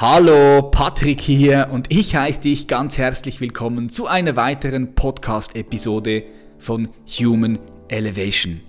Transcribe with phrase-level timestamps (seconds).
[0.00, 6.22] Hallo, Patrick hier und ich heiße dich ganz herzlich willkommen zu einer weiteren Podcast-Episode
[6.56, 6.86] von
[7.18, 7.58] Human
[7.88, 8.60] Elevation.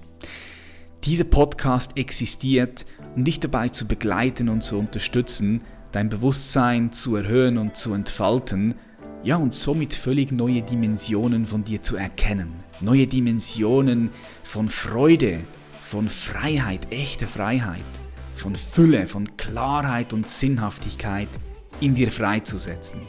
[1.04, 2.84] Dieser Podcast existiert,
[3.15, 5.62] um dich dabei zu begleiten und zu unterstützen,
[5.92, 8.73] dein Bewusstsein zu erhöhen und zu entfalten,
[9.21, 12.64] ja und somit völlig neue Dimensionen von dir zu erkennen.
[12.82, 14.09] Neue Dimensionen
[14.41, 15.41] von Freude,
[15.84, 17.98] von Freiheit, echter Freiheit
[18.39, 21.29] von Fülle, von Klarheit und Sinnhaftigkeit
[21.79, 23.02] in dir freizusetzen.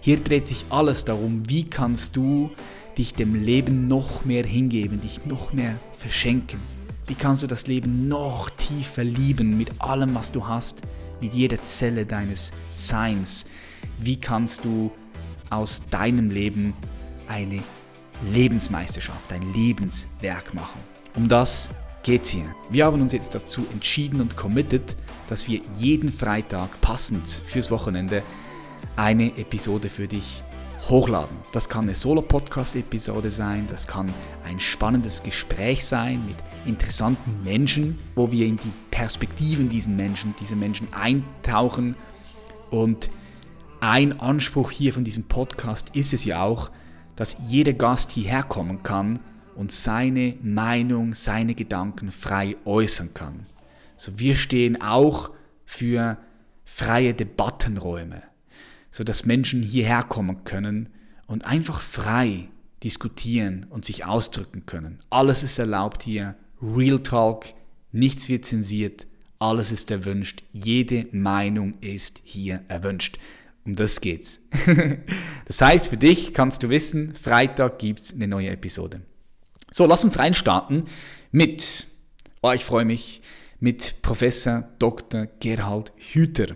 [0.00, 2.50] Hier dreht sich alles darum, wie kannst du
[2.98, 6.60] dich dem Leben noch mehr hingeben, dich noch mehr verschenken.
[7.06, 10.82] Wie kannst du das Leben noch tiefer lieben mit allem, was du hast,
[11.20, 13.46] mit jeder Zelle deines Seins?
[13.98, 14.90] Wie kannst du
[15.50, 16.74] aus deinem Leben
[17.28, 17.62] eine
[18.32, 20.80] Lebensmeisterschaft, ein Lebenswerk machen?
[21.14, 21.68] Um das
[22.04, 22.44] geht's hier.
[22.70, 24.94] Wir haben uns jetzt dazu entschieden und committed,
[25.28, 28.22] dass wir jeden Freitag passend fürs Wochenende
[28.94, 30.44] eine Episode für dich
[30.88, 31.34] hochladen.
[31.52, 34.12] Das kann eine Solo-Podcast-Episode sein, das kann
[34.44, 40.56] ein spannendes Gespräch sein mit interessanten Menschen, wo wir in die Perspektiven diesen Menschen, diese
[40.56, 41.96] Menschen eintauchen.
[42.70, 43.10] Und
[43.80, 46.70] ein Anspruch hier von diesem Podcast ist es ja auch,
[47.16, 49.20] dass jeder Gast hierher kommen kann
[49.56, 53.46] und seine Meinung, seine Gedanken frei äußern kann.
[53.96, 55.30] So wir stehen auch
[55.64, 56.18] für
[56.64, 58.22] freie Debattenräume,
[58.90, 60.88] so dass Menschen hierher kommen können
[61.26, 62.48] und einfach frei
[62.82, 64.98] diskutieren und sich ausdrücken können.
[65.10, 67.46] Alles ist erlaubt hier, Real Talk,
[67.92, 69.06] nichts wird zensiert,
[69.38, 73.18] alles ist erwünscht, jede Meinung ist hier erwünscht.
[73.64, 74.40] Um das geht's.
[75.46, 79.00] das heißt, für dich kannst du wissen, Freitag gibt's eine neue Episode.
[79.76, 80.84] So, lass uns reinstarten
[81.32, 81.88] mit,
[82.42, 83.22] oh, ich freue mich,
[83.58, 85.26] mit Professor Dr.
[85.40, 86.54] Gerhard Hüther.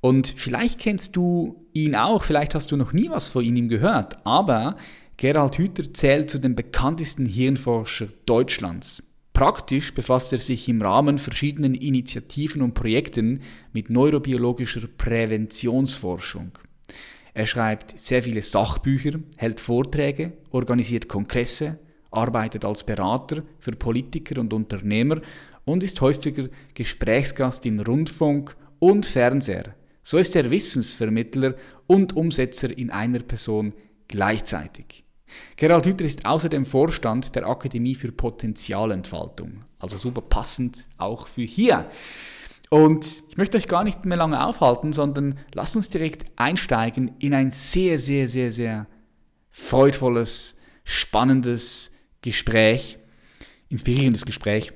[0.00, 4.26] Und vielleicht kennst du ihn auch, vielleicht hast du noch nie was von ihm gehört,
[4.26, 4.76] aber
[5.18, 9.16] Gerhard Hüther zählt zu den bekanntesten Hirnforscher Deutschlands.
[9.32, 13.40] Praktisch befasst er sich im Rahmen verschiedener Initiativen und Projekten
[13.72, 16.58] mit neurobiologischer Präventionsforschung.
[17.34, 21.78] Er schreibt sehr viele Sachbücher, hält Vorträge, organisiert Kongresse,
[22.10, 25.20] arbeitet als Berater für Politiker und Unternehmer
[25.64, 29.74] und ist häufiger Gesprächsgast in Rundfunk und Fernseher.
[30.02, 31.54] So ist er Wissensvermittler
[31.86, 33.74] und Umsetzer in einer Person
[34.08, 35.04] gleichzeitig.
[35.56, 41.88] Gerald Hüther ist außerdem Vorstand der Akademie für Potenzialentfaltung, also super passend auch für hier.
[42.70, 47.34] Und ich möchte euch gar nicht mehr lange aufhalten, sondern lasst uns direkt einsteigen in
[47.34, 48.86] ein sehr, sehr, sehr, sehr
[49.50, 52.98] freudvolles, spannendes, Gespräch,
[53.68, 54.72] inspirierendes Gespräch.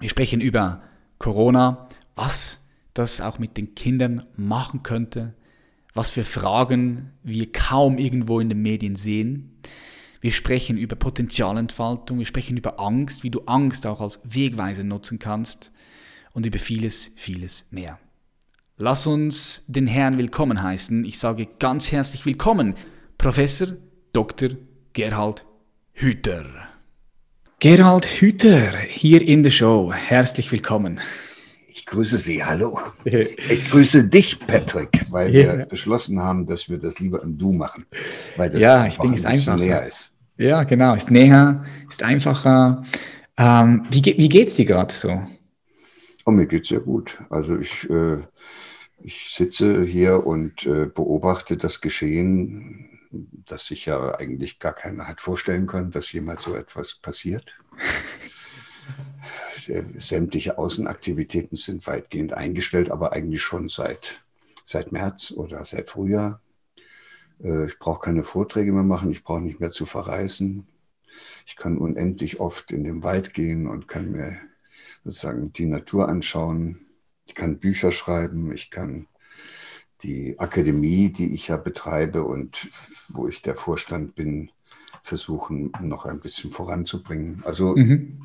[0.00, 0.82] Wir sprechen über
[1.18, 2.60] Corona, was
[2.94, 5.34] das auch mit den Kindern machen könnte,
[5.94, 9.58] was für Fragen wir kaum irgendwo in den Medien sehen.
[10.20, 15.18] Wir sprechen über Potenzialentfaltung, wir sprechen über Angst, wie du Angst auch als Wegweiser nutzen
[15.18, 15.72] kannst
[16.32, 17.98] und über vieles, vieles mehr.
[18.76, 21.04] Lass uns den Herrn willkommen heißen.
[21.04, 22.74] Ich sage ganz herzlich willkommen,
[23.18, 23.68] Professor
[24.12, 24.50] Dr.
[24.92, 25.44] Gerhard
[25.94, 26.46] Hüter.
[27.60, 29.92] Gerald Hüter hier in der Show.
[29.92, 31.00] Herzlich willkommen.
[31.68, 32.80] Ich grüße Sie, hallo.
[33.04, 35.58] Ich grüße dich, Patrick, weil ja.
[35.58, 37.86] wir beschlossen haben, dass wir das lieber im Du machen.
[38.36, 39.56] Weil das ja, ich denke, es ist einfacher.
[39.58, 40.12] Näher ist.
[40.38, 42.82] Ja, genau, ist näher, ist einfacher.
[43.36, 45.22] Ähm, wie, wie geht's dir gerade so?
[46.24, 47.18] Oh, mir geht's sehr gut.
[47.30, 48.18] Also ich, äh,
[49.02, 55.20] ich sitze hier und äh, beobachte das Geschehen das sich ja eigentlich gar keiner hat
[55.20, 57.54] vorstellen können, dass jemals so etwas passiert.
[59.96, 64.24] Sämtliche Außenaktivitäten sind weitgehend eingestellt, aber eigentlich schon seit,
[64.64, 66.40] seit März oder seit Frühjahr.
[67.42, 70.66] Äh, ich brauche keine Vorträge mehr machen, ich brauche nicht mehr zu verreisen.
[71.46, 74.38] Ich kann unendlich oft in den Wald gehen und kann mir
[75.04, 76.80] sozusagen die Natur anschauen.
[77.26, 79.06] Ich kann Bücher schreiben, ich kann
[80.02, 82.68] die Akademie, die ich ja betreibe und
[83.08, 84.50] wo ich der Vorstand bin,
[85.02, 87.42] versuchen noch ein bisschen voranzubringen.
[87.44, 88.22] Also mhm.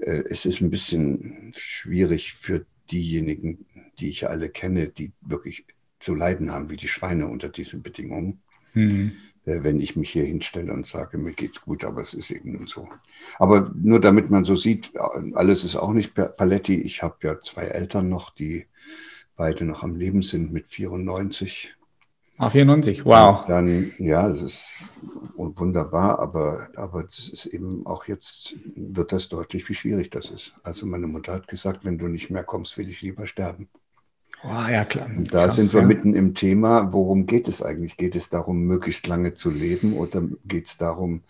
[0.00, 3.66] äh, es ist ein bisschen schwierig für diejenigen,
[3.98, 5.64] die ich ja alle kenne, die wirklich
[5.98, 8.40] zu leiden haben wie die Schweine unter diesen Bedingungen.
[8.74, 9.12] Mhm.
[9.44, 12.52] Äh, wenn ich mich hier hinstelle und sage, mir geht's gut, aber es ist eben
[12.52, 12.88] nun so.
[13.38, 14.92] Aber nur damit man so sieht,
[15.34, 16.80] alles ist auch nicht Paletti.
[16.80, 18.66] Ich habe ja zwei Eltern noch, die
[19.36, 21.74] beide noch am Leben sind mit 94.
[22.38, 23.42] Ah, 94, wow.
[23.42, 24.84] Und dann, ja, das ist
[25.36, 30.54] wunderbar, aber, aber das ist eben auch jetzt, wird das deutlich, wie schwierig das ist.
[30.62, 33.68] Also meine Mutter hat gesagt, wenn du nicht mehr kommst, will ich lieber sterben.
[34.44, 35.06] Oh, ja, klar.
[35.06, 35.86] Und da Krass, sind wir ja.
[35.86, 37.96] mitten im Thema, worum geht es eigentlich?
[37.96, 41.22] Geht es darum, möglichst lange zu leben oder geht es darum,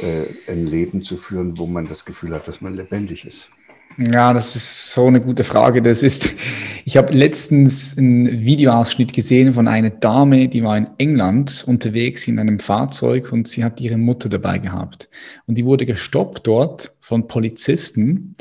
[0.00, 3.50] äh, ein Leben zu führen, wo man das Gefühl hat, dass man lebendig ist?
[3.98, 5.80] Ja, das ist so eine gute Frage.
[5.80, 6.34] Das ist,
[6.84, 12.38] ich habe letztens einen Videoausschnitt gesehen von einer Dame, die war in England unterwegs in
[12.38, 15.08] einem Fahrzeug und sie hat ihre Mutter dabei gehabt.
[15.46, 18.34] Und die wurde gestoppt dort von Polizisten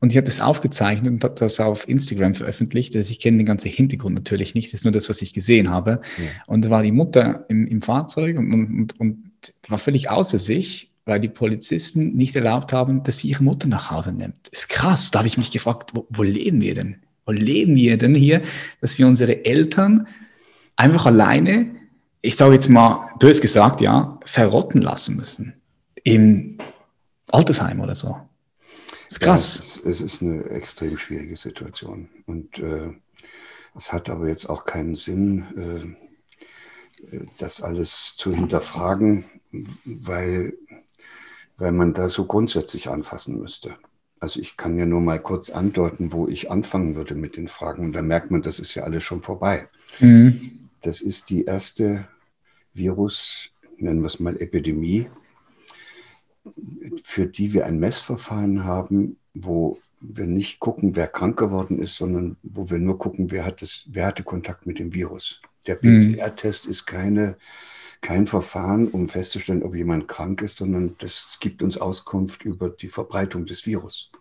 [0.00, 2.94] und die hat das aufgezeichnet und hat das auf Instagram veröffentlicht.
[2.96, 5.70] Also ich kenne den ganzen Hintergrund natürlich nicht, das ist nur das, was ich gesehen
[5.70, 6.00] habe.
[6.18, 6.24] Ja.
[6.46, 9.32] Und da war die Mutter im, im Fahrzeug und, und, und
[9.68, 13.90] war völlig außer sich weil die Polizisten nicht erlaubt haben, dass sie ihre Mutter nach
[13.90, 14.48] Hause nimmt.
[14.48, 15.10] Ist krass.
[15.10, 16.96] Da habe ich mich gefragt, wo, wo leben wir denn?
[17.26, 18.42] Wo leben wir denn hier,
[18.80, 20.06] dass wir unsere Eltern
[20.76, 21.74] einfach alleine,
[22.22, 25.60] ich sage jetzt mal bös gesagt, ja, verrotten lassen müssen.
[26.02, 26.58] Im
[27.30, 28.16] Altersheim oder so.
[29.08, 29.80] ist krass.
[29.84, 32.08] Ja, es, es, ist eine extrem schwierige Situation.
[32.26, 32.90] Und äh,
[33.76, 35.96] es hat aber jetzt auch keinen Sinn,
[37.10, 39.24] äh, äh das alles zu hinterfragen,
[39.84, 40.54] weil
[41.56, 43.76] weil man da so grundsätzlich anfassen müsste.
[44.20, 47.84] Also ich kann ja nur mal kurz andeuten, wo ich anfangen würde mit den Fragen.
[47.84, 49.68] Und da merkt man, das ist ja alles schon vorbei.
[50.00, 50.68] Mhm.
[50.80, 52.08] Das ist die erste
[52.72, 55.08] Virus, nennen wir es mal Epidemie,
[57.04, 62.36] für die wir ein Messverfahren haben, wo wir nicht gucken, wer krank geworden ist, sondern
[62.42, 65.40] wo wir nur gucken, wer, hat das, wer hatte Kontakt mit dem Virus.
[65.66, 67.36] Der PCR-Test ist keine
[68.04, 72.88] kein Verfahren, um festzustellen, ob jemand krank ist, sondern das gibt uns Auskunft über die
[72.88, 74.12] Verbreitung des Virus.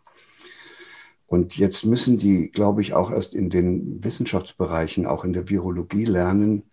[1.27, 6.06] Und jetzt müssen die, glaube ich, auch erst in den Wissenschaftsbereichen, auch in der Virologie
[6.06, 6.63] lernen.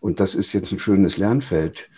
[0.00, 1.88] Und das ist jetzt ein schönes Lernfeld,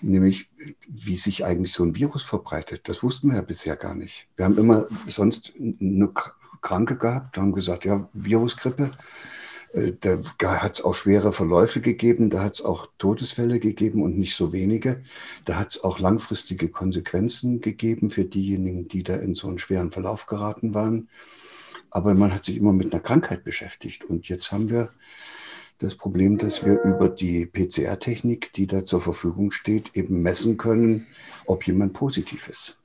[0.00, 0.50] nämlich
[0.88, 2.88] wie sich eigentlich so ein Virus verbreitet.
[2.88, 4.26] Das wussten wir ja bisher gar nicht.
[4.34, 6.12] Wir haben immer sonst nur
[6.62, 8.90] Kranke gehabt, haben gesagt, ja, Virusgrippe.
[9.72, 14.18] Äh, da hat es auch schwere Verläufe gegeben, da hat es auch Todesfälle gegeben und
[14.18, 15.02] nicht so wenige.
[15.44, 19.90] Da hat es auch langfristige Konsequenzen gegeben für diejenigen, die da in so einen schweren
[19.90, 21.08] Verlauf geraten waren.
[21.90, 24.04] Aber man hat sich immer mit einer Krankheit beschäftigt.
[24.04, 24.90] Und jetzt haben wir
[25.78, 31.06] das Problem, dass wir über die PCR-Technik, die da zur Verfügung steht, eben messen können,
[31.46, 32.78] ob jemand positiv ist.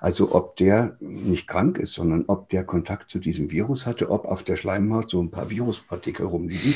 [0.00, 4.24] Also ob der nicht krank ist, sondern ob der Kontakt zu diesem Virus hatte, ob
[4.24, 6.74] auf der Schleimhaut so ein paar Viruspartikel rumliegen.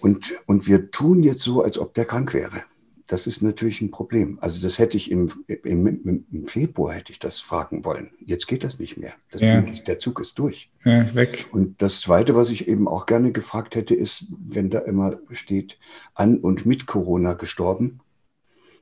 [0.00, 2.62] Und, und wir tun jetzt so, als ob der krank wäre.
[3.08, 4.38] Das ist natürlich ein Problem.
[4.42, 8.10] Also das hätte ich im, im, im Februar hätte ich das fragen wollen.
[8.20, 9.14] Jetzt geht das nicht mehr.
[9.30, 9.60] Das ja.
[9.60, 10.70] Ding, der Zug ist durch.
[10.84, 11.46] Ja, ist weg.
[11.50, 15.78] Und das Zweite, was ich eben auch gerne gefragt hätte, ist, wenn da immer steht,
[16.14, 18.00] an und mit Corona gestorben,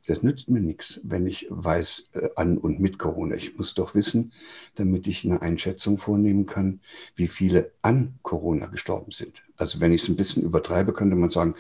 [0.07, 3.35] das nützt mir nichts, wenn ich weiß äh, an und mit Corona.
[3.35, 4.33] Ich muss doch wissen,
[4.77, 6.81] damit ich eine Einschätzung vornehmen kann,
[7.15, 9.43] wie viele an Corona gestorben sind.
[9.57, 11.55] Also wenn ich es ein bisschen übertreibe, könnte man sagen,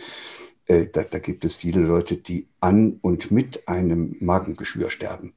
[0.66, 5.32] äh, da, da gibt es viele Leute, die an und mit einem Magengeschwür sterben.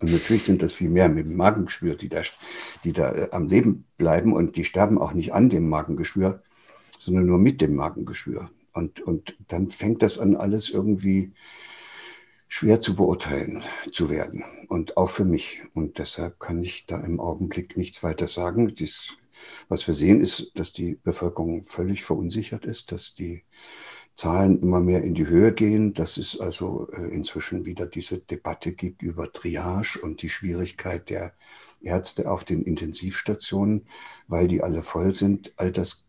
[0.00, 2.22] Und natürlich sind das viel mehr mit dem Magengeschwür, die da,
[2.84, 6.42] die da äh, am Leben bleiben und die sterben auch nicht an dem Magengeschwür,
[6.98, 8.50] sondern nur mit dem Magengeschwür.
[8.72, 11.32] Und, und dann fängt das an, alles irgendwie
[12.50, 13.62] schwer zu beurteilen
[13.92, 15.62] zu werden und auch für mich.
[15.72, 18.74] Und deshalb kann ich da im Augenblick nichts weiter sagen.
[18.74, 19.16] Dies,
[19.68, 23.44] was wir sehen, ist, dass die Bevölkerung völlig verunsichert ist, dass die
[24.16, 28.72] Zahlen immer mehr in die Höhe gehen, dass es also äh, inzwischen wieder diese Debatte
[28.72, 31.32] gibt über Triage und die Schwierigkeit der
[31.80, 33.86] Ärzte auf den Intensivstationen,
[34.26, 35.52] weil die alle voll sind.
[35.56, 36.08] All das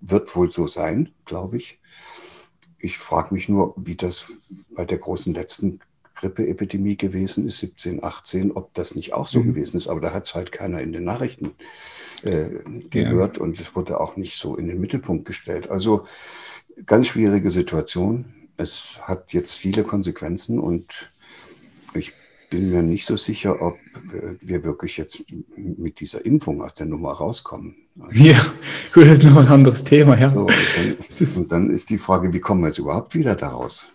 [0.00, 1.80] wird wohl so sein, glaube ich.
[2.78, 4.32] Ich frage mich nur, wie das
[4.70, 5.80] bei der großen letzten
[6.16, 9.48] Grippeepidemie gewesen ist, 17, 18, ob das nicht auch so mhm.
[9.48, 9.88] gewesen ist.
[9.88, 11.54] Aber da hat es halt keiner in den Nachrichten
[12.22, 12.48] äh,
[12.90, 13.42] gehört ja.
[13.42, 15.70] und es wurde auch nicht so in den Mittelpunkt gestellt.
[15.70, 16.06] Also
[16.86, 18.48] ganz schwierige Situation.
[18.56, 21.12] Es hat jetzt viele Konsequenzen und
[21.94, 22.14] ich
[22.50, 23.76] bin mir nicht so sicher, ob
[24.40, 25.24] wir wirklich jetzt
[25.56, 27.85] mit dieser Impfung aus der Nummer rauskommen.
[28.12, 28.44] Ja,
[28.92, 30.30] gut, das ist noch ein anderes Thema, ja.
[30.30, 33.90] So, und, dann, und, dann, ist die Frage, wie kommen wir jetzt überhaupt wieder daraus?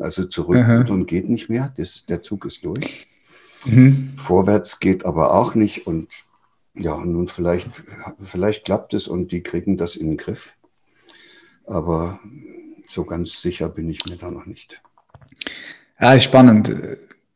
[0.00, 0.84] Also zurück Aha.
[0.88, 3.08] und geht nicht mehr, das, der Zug ist durch.
[3.64, 4.12] Mhm.
[4.16, 6.08] Vorwärts geht aber auch nicht und
[6.74, 7.70] ja, nun vielleicht,
[8.22, 10.54] vielleicht klappt es und die kriegen das in den Griff.
[11.66, 12.20] Aber
[12.88, 14.80] so ganz sicher bin ich mir da noch nicht.
[16.00, 16.74] Ja, ist spannend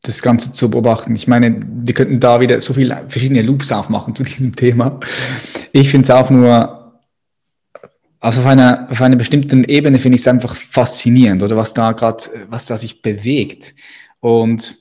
[0.08, 1.14] das Ganze zu beobachten.
[1.14, 4.98] Ich meine, wir könnten da wieder so viele verschiedene Loops aufmachen zu diesem Thema.
[5.72, 6.98] Ich finde es auch nur,
[8.18, 11.92] also auf einer, auf einer bestimmten Ebene finde ich es einfach faszinierend, oder was da
[11.92, 13.74] gerade, was da sich bewegt.
[14.20, 14.76] Und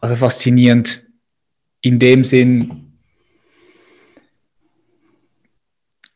[0.00, 1.02] also faszinierend
[1.82, 2.94] in dem Sinn,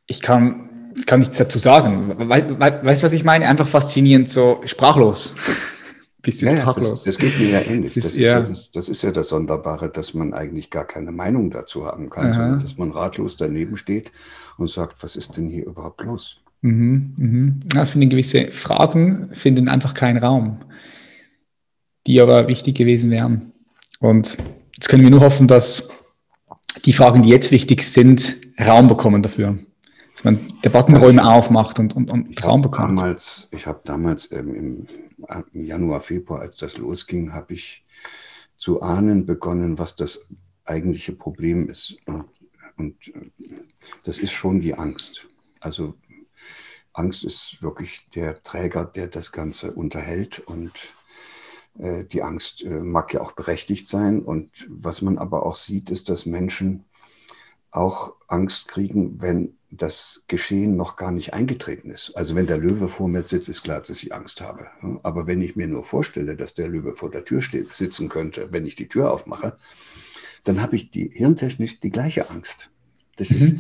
[0.07, 2.15] ich kann, kann nichts dazu sagen.
[2.19, 3.47] Weißt du, was ich meine?
[3.47, 5.37] Einfach faszinierend, so sprachlos.
[6.23, 7.05] Bisschen ja, sprachlos.
[7.05, 7.95] Das, das, geht mir ja ähnlich.
[7.95, 8.41] Das ist, das, ist ja.
[8.75, 12.35] das, ist ja das Sonderbare, dass man eigentlich gar keine Meinung dazu haben kann, Aha.
[12.35, 14.13] sondern dass man ratlos daneben steht
[14.59, 16.41] und sagt, was ist denn hier überhaupt los?
[16.63, 17.61] Mhm, mhm.
[17.75, 20.61] Also gewisse Fragen finden einfach keinen Raum,
[22.07, 23.53] die aber wichtig gewesen wären.
[23.99, 24.37] Und
[24.75, 25.91] jetzt können wir nur hoffen, dass
[26.85, 29.59] die Fragen, die jetzt wichtig sind, Raum bekommen dafür.
[30.13, 32.99] Dass man Debattenräume aufmacht und, und, und Raum bekommt.
[32.99, 34.87] Damals, ich habe damals ähm, im,
[35.53, 37.85] im, Januar, Februar, als das losging, habe ich
[38.57, 40.35] zu ahnen begonnen, was das
[40.65, 41.97] eigentliche Problem ist.
[42.77, 43.31] Und, äh,
[44.05, 45.29] das ist schon die Angst.
[45.61, 45.95] Also
[46.93, 50.73] Angst ist wirklich der Träger, der das Ganze unterhält und
[51.79, 54.21] äh, die Angst äh, mag ja auch berechtigt sein.
[54.21, 56.85] Und was man aber auch sieht, ist, dass Menschen
[57.71, 62.13] auch Angst kriegen, wenn das Geschehen noch gar nicht eingetreten ist.
[62.17, 64.67] Also wenn der Löwe vor mir sitzt, ist klar, dass ich Angst habe.
[65.05, 68.49] Aber wenn ich mir nur vorstelle, dass der Löwe vor der Tür steht, sitzen könnte,
[68.51, 69.57] wenn ich die Tür aufmache,
[70.45, 72.69] dann habe ich die hirntechnisch die gleiche Angst.
[73.17, 73.37] Das, mhm.
[73.37, 73.55] ist,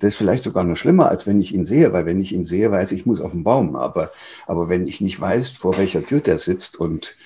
[0.00, 2.44] das ist vielleicht sogar noch schlimmer, als wenn ich ihn sehe, weil wenn ich ihn
[2.44, 3.74] sehe, weiß ich, ich muss auf den Baum.
[3.74, 4.10] Aber,
[4.46, 7.16] aber wenn ich nicht weiß, vor welcher Tür der sitzt und,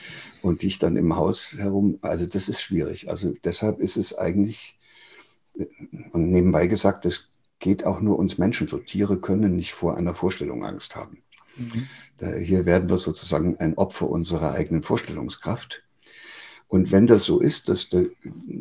[0.43, 3.11] und ich dann im Haus herum, also das ist schwierig.
[3.11, 4.79] Also deshalb ist es eigentlich,
[6.13, 8.79] und nebenbei gesagt, das geht auch nur uns Menschen so.
[8.79, 11.23] Tiere können nicht vor einer Vorstellung Angst haben.
[11.57, 11.89] Mhm.
[12.19, 15.83] Da, hier werden wir sozusagen ein Opfer unserer eigenen Vorstellungskraft.
[16.69, 17.89] Und wenn das so ist, dass,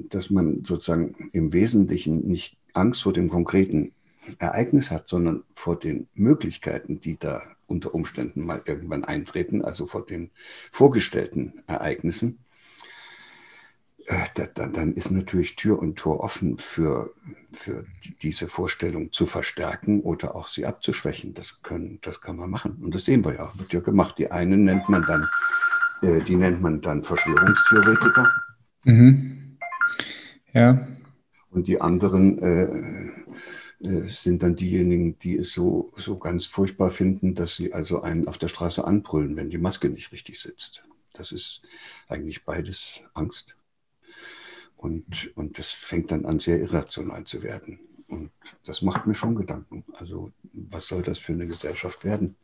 [0.10, 3.92] dass man sozusagen im Wesentlichen nicht Angst vor dem konkreten
[4.40, 10.06] Ereignis hat, sondern vor den Möglichkeiten, die da unter Umständen mal irgendwann eintreten, also vor
[10.06, 10.32] den
[10.72, 12.40] vorgestellten Ereignissen,
[14.08, 17.14] dann ist natürlich Tür und Tor offen für,
[17.52, 17.86] für
[18.22, 21.34] diese Vorstellung zu verstärken oder auch sie abzuschwächen.
[21.34, 22.78] Das, können, das kann man machen.
[22.82, 24.18] Und das sehen wir ja, wird ja gemacht.
[24.18, 25.28] Die einen nennt man dann,
[26.02, 28.30] äh, die nennt man dann Verschwörungstheoretiker.
[28.86, 29.58] Mhm.
[30.54, 30.88] Ja.
[31.50, 32.64] Und die anderen äh,
[33.84, 38.28] äh, sind dann diejenigen, die es so, so ganz furchtbar finden, dass sie also einen
[38.28, 40.84] auf der Straße anbrüllen, wenn die Maske nicht richtig sitzt.
[41.14, 41.62] Das ist
[42.08, 43.58] eigentlich beides Angst.
[44.78, 47.80] Und, und das fängt dann an, sehr irrational zu werden.
[48.08, 48.32] Und
[48.64, 49.84] das macht mir schon Gedanken.
[49.94, 52.36] Also, was soll das für eine Gesellschaft werden?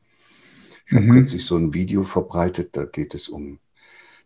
[0.85, 1.13] Ich habe mhm.
[1.13, 3.59] kürzlich so ein Video verbreitet, da geht es um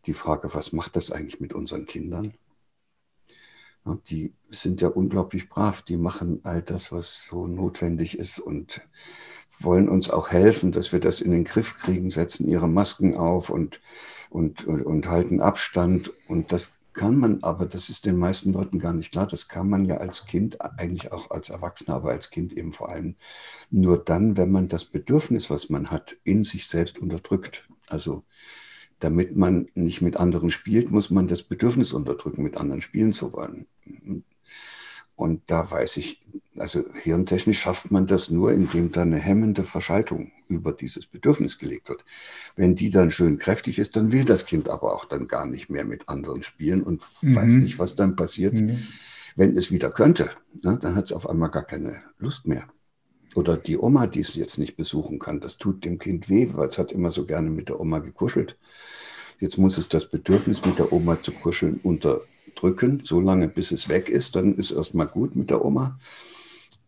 [0.05, 2.33] die Frage, was macht das eigentlich mit unseren Kindern?
[4.09, 8.81] Die sind ja unglaublich brav, die machen all das, was so notwendig ist und
[9.59, 13.49] wollen uns auch helfen, dass wir das in den Griff kriegen, setzen ihre Masken auf
[13.49, 13.79] und,
[14.29, 16.11] und, und, und halten Abstand.
[16.27, 19.69] Und das kann man, aber das ist den meisten Leuten gar nicht klar, das kann
[19.69, 23.15] man ja als Kind, eigentlich auch als Erwachsener, aber als Kind eben vor allem
[23.69, 27.69] nur dann, wenn man das Bedürfnis, was man hat, in sich selbst unterdrückt.
[27.87, 28.23] Also
[28.99, 33.31] damit man nicht mit anderen spielt, muss man das Bedürfnis unterdrücken, mit anderen spielen zu
[33.31, 33.67] wollen.
[35.17, 36.21] Und da weiß ich,
[36.57, 41.89] also hirntechnisch schafft man das nur, indem da eine hemmende Verschaltung über dieses Bedürfnis gelegt
[41.89, 42.05] wird.
[42.55, 45.71] Wenn die dann schön kräftig ist, dann will das Kind aber auch dann gar nicht
[45.71, 47.35] mehr mit anderen spielen und mhm.
[47.35, 48.53] weiß nicht, was dann passiert.
[48.53, 48.87] Mhm.
[49.35, 50.29] Wenn es wieder könnte,
[50.61, 52.67] ne, dann hat es auf einmal gar keine Lust mehr.
[53.33, 56.67] Oder die Oma, die es jetzt nicht besuchen kann, das tut dem Kind weh, weil
[56.67, 58.55] es hat immer so gerne mit der Oma gekuschelt.
[59.39, 61.79] Jetzt muss es das Bedürfnis, mit der Oma zu kuscheln,
[62.57, 64.35] unterdrücken, so lange bis es weg ist.
[64.35, 65.99] Dann ist erstmal gut mit der Oma.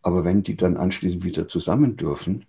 [0.02, 2.46] Aber wenn die dann anschließend wieder zusammen dürfen,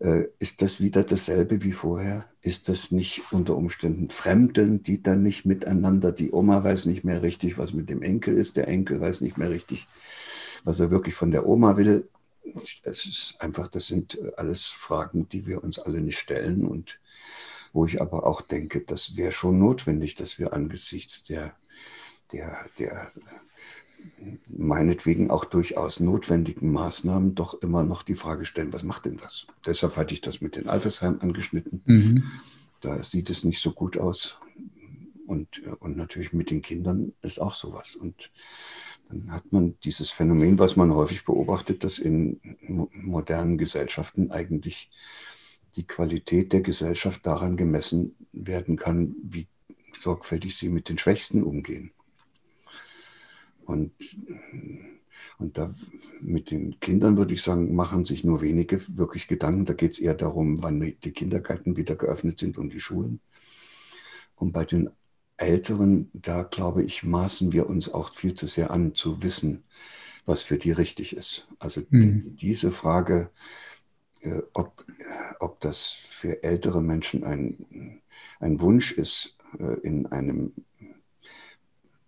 [0.00, 2.26] äh, ist das wieder dasselbe wie vorher?
[2.42, 6.12] Ist das nicht unter Umständen Fremdeln, die dann nicht miteinander?
[6.12, 8.56] Die Oma weiß nicht mehr richtig, was mit dem Enkel ist.
[8.56, 9.86] Der Enkel weiß nicht mehr richtig,
[10.64, 12.08] was er wirklich von der Oma will
[12.82, 16.98] das ist einfach, das sind äh, alles Fragen, die wir uns alle nicht stellen und
[17.72, 21.54] wo ich aber auch denke, das wäre schon notwendig, dass wir angesichts der,
[22.32, 23.12] der, der
[24.48, 29.46] meinetwegen auch durchaus notwendigen Maßnahmen doch immer noch die Frage stellen, was macht denn das?
[29.66, 31.82] Deshalb hatte ich das mit den Altersheimen angeschnitten.
[31.84, 32.24] Mhm.
[32.80, 34.38] Da sieht es nicht so gut aus.
[35.26, 37.94] Und, und natürlich mit den Kindern ist auch sowas.
[37.94, 38.32] Und
[39.08, 44.90] dann hat man dieses Phänomen, was man häufig beobachtet, dass in modernen Gesellschaften eigentlich
[45.76, 49.46] die Qualität der Gesellschaft daran gemessen werden kann, wie
[49.98, 51.92] sorgfältig sie mit den Schwächsten umgehen.
[53.64, 53.92] Und,
[55.38, 55.74] und da
[56.20, 59.64] mit den Kindern würde ich sagen, machen sich nur wenige wirklich Gedanken.
[59.64, 63.20] Da geht es eher darum, wann die Kindergärten wieder geöffnet sind und die Schulen.
[64.36, 64.90] Und bei den
[65.36, 69.64] Älteren, da glaube ich, maßen wir uns auch viel zu sehr an, zu wissen,
[70.24, 71.48] was für die richtig ist.
[71.58, 72.00] Also mhm.
[72.00, 73.30] die, diese Frage,
[74.20, 74.84] äh, ob,
[75.40, 78.00] ob das für ältere Menschen ein,
[78.40, 80.52] ein Wunsch ist, äh, in einem,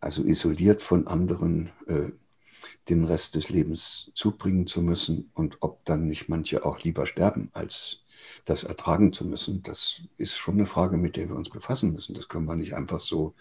[0.05, 2.11] also isoliert von anderen, äh,
[2.89, 7.51] den Rest des Lebens zubringen zu müssen und ob dann nicht manche auch lieber sterben,
[7.53, 8.05] als
[8.45, 12.15] das ertragen zu müssen, das ist schon eine Frage, mit der wir uns befassen müssen.
[12.15, 13.35] Das können wir nicht einfach so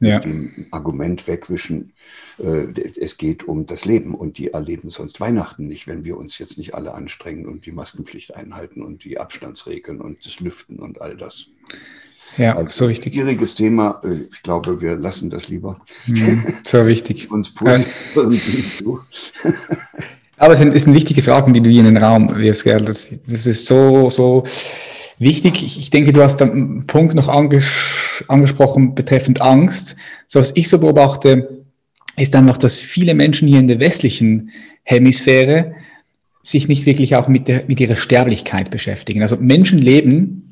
[0.00, 0.16] ja.
[0.16, 1.94] mit dem Argument wegwischen,
[2.38, 2.66] äh,
[2.98, 6.58] es geht um das Leben und die erleben sonst Weihnachten nicht, wenn wir uns jetzt
[6.58, 11.16] nicht alle anstrengen und die Maskenpflicht einhalten und die Abstandsregeln und das Lüften und all
[11.16, 11.46] das.
[12.36, 13.14] Ja, also so wichtig.
[13.14, 14.00] Schwieriges Thema.
[14.04, 15.80] Äh, ich glaube, wir lassen das lieber.
[16.06, 17.30] Mhm, so wichtig.
[17.30, 18.82] Uns positiv
[20.36, 22.80] Aber es sind, es sind wichtige Fragen, die du hier in den Raum wirfst, gell?
[22.80, 24.44] Das, das ist so, so
[25.18, 25.62] wichtig.
[25.62, 27.66] Ich denke, du hast einen Punkt noch anges
[28.28, 29.96] angesprochen betreffend Angst.
[30.26, 31.64] So was ich so beobachte,
[32.16, 34.50] ist einfach, dass viele Menschen hier in der westlichen
[34.82, 35.74] Hemisphäre
[36.42, 39.22] sich nicht wirklich auch mit, der, mit ihrer Sterblichkeit beschäftigen.
[39.22, 40.49] Also Menschen leben,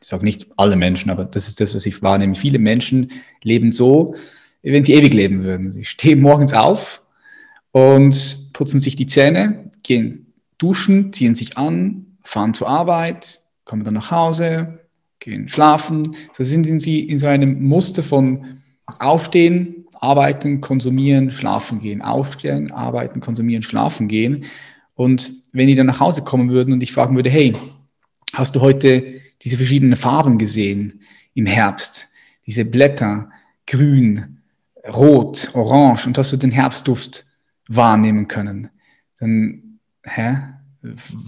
[0.00, 2.34] ich sage nicht alle Menschen, aber das ist das, was ich wahrnehme.
[2.34, 3.10] Viele Menschen
[3.42, 4.14] leben so,
[4.62, 5.70] wie wenn sie ewig leben würden.
[5.70, 7.02] Sie stehen morgens auf
[7.72, 13.94] und putzen sich die Zähne, gehen duschen, ziehen sich an, fahren zur Arbeit, kommen dann
[13.94, 14.80] nach Hause,
[15.20, 16.14] gehen schlafen.
[16.32, 18.60] So sind sie in so einem Muster von
[18.98, 22.02] Aufstehen, Arbeiten, Konsumieren, Schlafen gehen.
[22.02, 24.44] Aufstehen, Arbeiten, Konsumieren, Schlafen gehen.
[24.94, 27.54] Und wenn die dann nach Hause kommen würden und ich fragen würde, hey,
[28.32, 31.02] hast du heute diese verschiedenen Farben gesehen
[31.34, 32.10] im Herbst?
[32.46, 33.30] Diese Blätter,
[33.66, 34.38] grün,
[34.86, 37.26] rot, orange und hast du den Herbstduft
[37.68, 38.70] wahrnehmen können.
[39.18, 40.36] Dann, hä?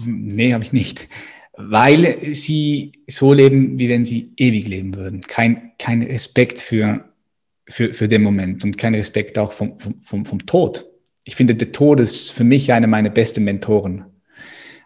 [0.05, 1.07] Nee, habe ich nicht.
[1.55, 5.21] Weil sie so leben, wie wenn sie ewig leben würden.
[5.21, 7.05] Kein, kein Respekt für,
[7.67, 10.85] für, für den Moment und kein Respekt auch vom, vom, vom Tod.
[11.25, 14.05] Ich finde, der Tod ist für mich einer meiner besten Mentoren,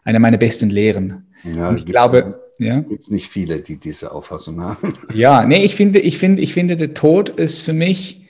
[0.04, 1.28] einer meiner besten Lehren.
[1.44, 2.80] Ja, und ich glaube, ja.
[2.82, 4.94] Gibt es nicht viele, die diese Auffassung haben.
[5.14, 8.28] Ja, nee, ich finde, ich finde, ich finde, der Tod ist für mich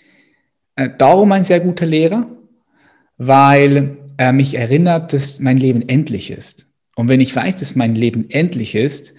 [0.76, 2.30] äh, darum ein sehr guter Lehrer,
[3.18, 6.72] weil er mich erinnert, dass mein Leben endlich ist.
[6.96, 9.14] Und wenn ich weiß, dass mein Leben endlich ist,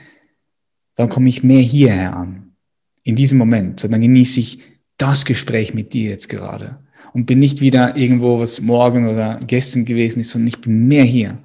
[0.94, 2.56] dann komme ich mehr hierher an,
[3.02, 3.80] in diesem Moment.
[3.80, 4.60] So, dann genieße ich
[4.96, 6.78] das Gespräch mit dir jetzt gerade
[7.12, 11.04] und bin nicht wieder irgendwo, was morgen oder gestern gewesen ist, sondern ich bin mehr
[11.04, 11.38] hier.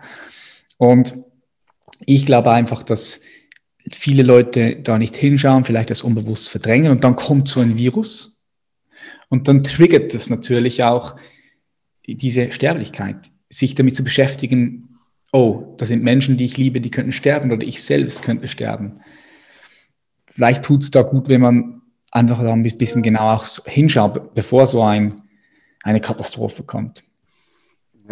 [0.77, 1.15] Und
[2.05, 3.21] ich glaube einfach, dass
[3.91, 8.41] viele Leute da nicht hinschauen, vielleicht das unbewusst verdrängen und dann kommt so ein Virus
[9.29, 11.15] und dann triggert das natürlich auch
[12.05, 14.99] diese Sterblichkeit, sich damit zu beschäftigen,
[15.31, 19.01] oh, da sind Menschen, die ich liebe, die könnten sterben oder ich selbst könnte sterben.
[20.27, 24.67] Vielleicht tut es da gut, wenn man einfach da ein bisschen genau auch hinschaut, bevor
[24.67, 25.21] so ein,
[25.83, 27.03] eine Katastrophe kommt.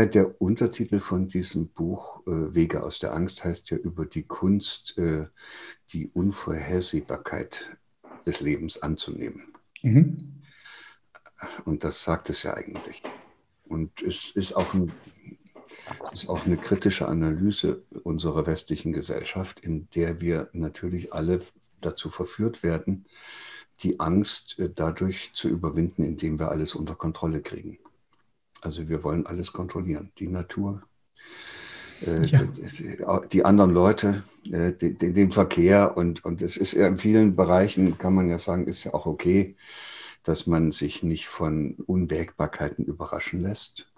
[0.05, 4.97] Der Untertitel von diesem Buch äh, Wege aus der Angst heißt ja über die Kunst,
[4.97, 5.27] äh,
[5.91, 7.77] die Unvorhersehbarkeit
[8.25, 9.53] des Lebens anzunehmen.
[9.81, 10.41] Mhm.
[11.65, 13.03] Und das sagt es ja eigentlich.
[13.65, 14.93] Und es ist auch, ein,
[16.13, 21.39] es ist auch eine kritische Analyse unserer westlichen Gesellschaft, in der wir natürlich alle
[21.81, 23.05] dazu verführt werden,
[23.81, 27.79] die Angst äh, dadurch zu überwinden, indem wir alles unter Kontrolle kriegen.
[28.61, 30.83] Also wir wollen alles kontrollieren, die Natur,
[32.05, 33.19] äh, ja.
[33.31, 38.13] die anderen Leute, äh, den, Verkehr und, und es ist ja in vielen Bereichen, kann
[38.13, 39.55] man ja sagen, ist ja auch okay,
[40.23, 43.91] dass man sich nicht von Unwägbarkeiten überraschen lässt.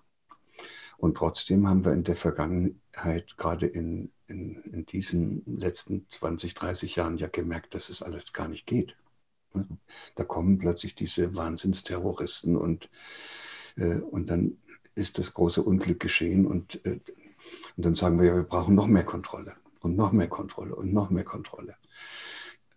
[0.97, 6.95] Und trotzdem haben wir in der Vergangenheit, gerade in, in, in diesen letzten 20, 30
[6.95, 8.95] Jahren ja gemerkt, dass es alles gar nicht geht.
[10.15, 12.89] Da kommen plötzlich diese Wahnsinnsterroristen und, äh,
[13.86, 14.58] und dann
[14.96, 17.00] ist das große Unglück geschehen und, äh,
[17.78, 20.94] und dann sagen wir ja, wir brauchen noch mehr Kontrolle und noch mehr Kontrolle und
[20.94, 21.76] noch mehr Kontrolle.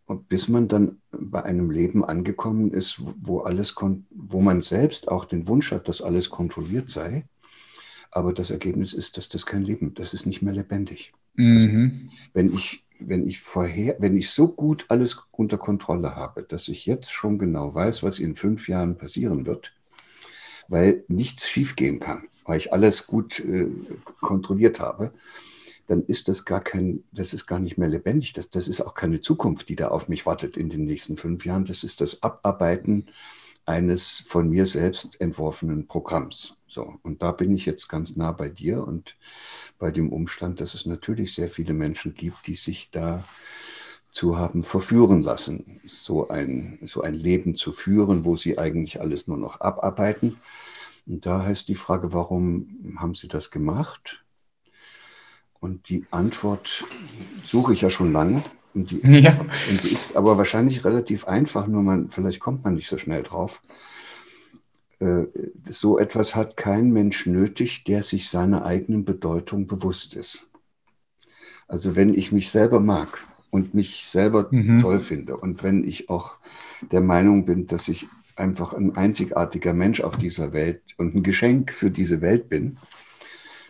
[0.07, 3.75] Und bis man dann bei einem Leben angekommen ist, wo alles,
[4.11, 7.27] wo man selbst auch den Wunsch hat, dass alles kontrolliert sei.
[8.11, 11.13] Aber das Ergebnis ist, dass das kein Leben, das ist nicht mehr lebendig.
[11.35, 11.53] Mhm.
[11.53, 11.69] Also,
[12.35, 16.85] wenn ich, wenn ich vorher, wenn ich so gut alles unter Kontrolle habe, dass ich
[16.85, 19.73] jetzt schon genau weiß, was in fünf Jahren passieren wird,
[20.69, 23.69] weil nichts schiefgehen kann, weil ich alles gut äh,
[24.21, 25.13] kontrolliert habe,
[25.87, 28.33] dann ist das gar kein, das ist gar nicht mehr lebendig.
[28.33, 31.45] Das, das ist auch keine Zukunft, die da auf mich wartet in den nächsten fünf
[31.45, 31.65] Jahren.
[31.65, 33.07] Das ist das Abarbeiten
[33.67, 36.57] eines von mir selbst entworfenen Programms.
[36.67, 39.17] So, und da bin ich jetzt ganz nah bei dir und
[39.79, 43.25] bei dem Umstand, dass es natürlich sehr viele Menschen gibt, die sich da
[44.15, 49.27] zu haben verführen lassen, so ein, so ein Leben zu führen, wo sie eigentlich alles
[49.27, 50.37] nur noch abarbeiten.
[51.05, 54.25] Und da heißt die Frage, warum haben sie das gemacht?
[55.59, 56.85] Und die Antwort
[57.45, 58.45] suche ich ja schon lange.
[58.73, 59.37] Und die, Ja.
[59.69, 63.25] und die ist aber wahrscheinlich relativ einfach, nur man, vielleicht kommt man nicht so schnell
[63.25, 63.63] drauf.
[65.01, 65.25] Äh,
[65.65, 70.47] So etwas hat kein Mensch nötig, der sich seiner eigenen Bedeutung bewusst ist.
[71.67, 73.19] Also wenn ich mich selber mag
[73.55, 74.81] und mich selber Mhm.
[74.81, 76.39] toll finde und wenn ich auch
[76.91, 81.73] der Meinung bin, dass ich einfach ein einzigartiger Mensch auf dieser Welt und ein Geschenk
[81.73, 82.79] für diese Welt bin,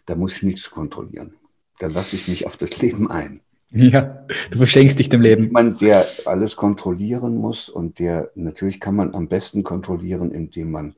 [0.07, 1.35] da muss ich nichts kontrollieren.
[1.81, 3.41] Da lasse ich mich auf das Leben ein.
[3.71, 5.43] Ja, du verschenkst dich dem Leben.
[5.43, 10.95] Jemand, der alles kontrollieren muss und der natürlich kann man am besten kontrollieren, indem man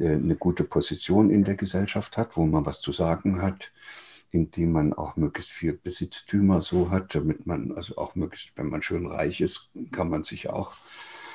[0.00, 3.70] äh, eine gute Position in der Gesellschaft hat, wo man was zu sagen hat,
[4.36, 8.82] indem man auch möglichst viel Besitztümer so hat, damit man also auch möglichst, wenn man
[8.82, 10.76] schön reich ist, kann man sich auch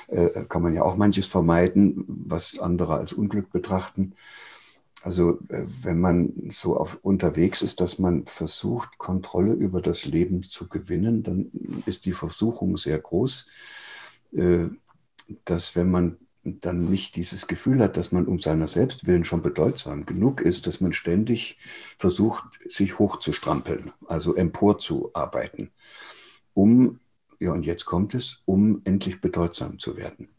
[0.07, 4.13] äh, kann man ja auch manches vermeiden, was andere als Unglück betrachten.
[5.03, 10.43] Also äh, wenn man so auf, unterwegs ist, dass man versucht, Kontrolle über das Leben
[10.43, 13.47] zu gewinnen, dann ist die Versuchung sehr groß,
[14.33, 14.65] äh,
[15.45, 19.41] dass wenn man dann nicht dieses Gefühl hat, dass man um seiner selbst willen schon
[19.41, 21.57] bedeutsam genug ist, dass man ständig
[21.97, 25.71] versucht, sich hochzustrampeln, also emporzuarbeiten,
[26.53, 26.99] um,
[27.39, 30.29] ja und jetzt kommt es, um endlich bedeutsam zu werden.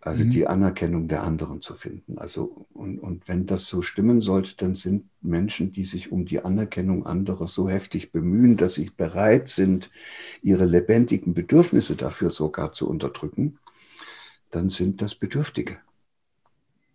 [0.00, 0.30] Also Mhm.
[0.30, 2.18] die Anerkennung der anderen zu finden.
[2.18, 6.44] Also, und, und wenn das so stimmen sollte, dann sind Menschen, die sich um die
[6.44, 9.90] Anerkennung anderer so heftig bemühen, dass sie bereit sind,
[10.40, 13.58] ihre lebendigen Bedürfnisse dafür sogar zu unterdrücken,
[14.50, 15.78] dann sind das Bedürftige.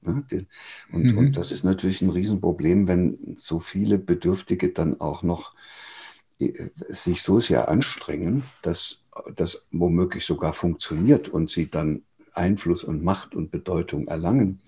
[0.05, 0.47] Die-
[0.91, 1.17] und, Mhm.
[1.17, 5.53] und das ist natürlich ein Riesenproblem, wenn so viele Bedürftige dann auch noch
[6.39, 6.53] äh,
[6.89, 13.35] sich so sehr anstrengen, dass das womöglich sogar funktioniert und sie dann Einfluss und Macht
[13.35, 14.61] und Bedeutung erlangen,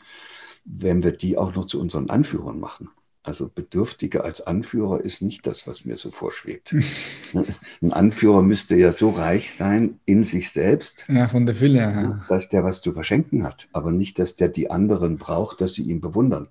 [0.66, 2.90] wenn wir die auch noch zu unseren Anführern machen.
[3.26, 6.76] Also Bedürftige als Anführer ist nicht das, was mir so vorschwebt.
[7.82, 12.26] Ein Anführer müsste ja so reich sein in sich selbst, Ja, von der Fülle her.
[12.30, 15.84] dass der was zu verschenken hat, aber nicht, dass der die anderen braucht, dass sie
[15.84, 16.48] ihn bewundern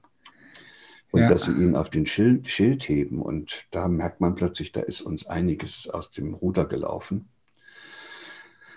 [1.13, 1.29] und Ja.
[1.29, 3.23] dass sie ihn auf den Schild, Schild heben.
[3.23, 7.29] Und da merkt man plötzlich, da ist uns einiges aus dem Ruder gelaufen.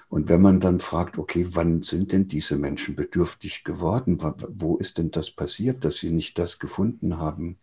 [0.09, 4.17] Und wenn man dann fragt, okay, wann sind denn diese Menschen bedürftig geworden?
[4.49, 7.57] Wo ist denn das passiert, dass sie nicht das gefunden haben,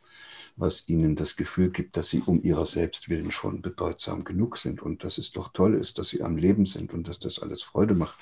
[0.56, 4.82] was ihnen das Gefühl gibt, dass sie um ihrer selbst willen schon bedeutsam genug sind
[4.82, 7.62] und dass es doch toll ist, dass sie am Leben sind und dass das alles
[7.62, 8.18] Freude macht?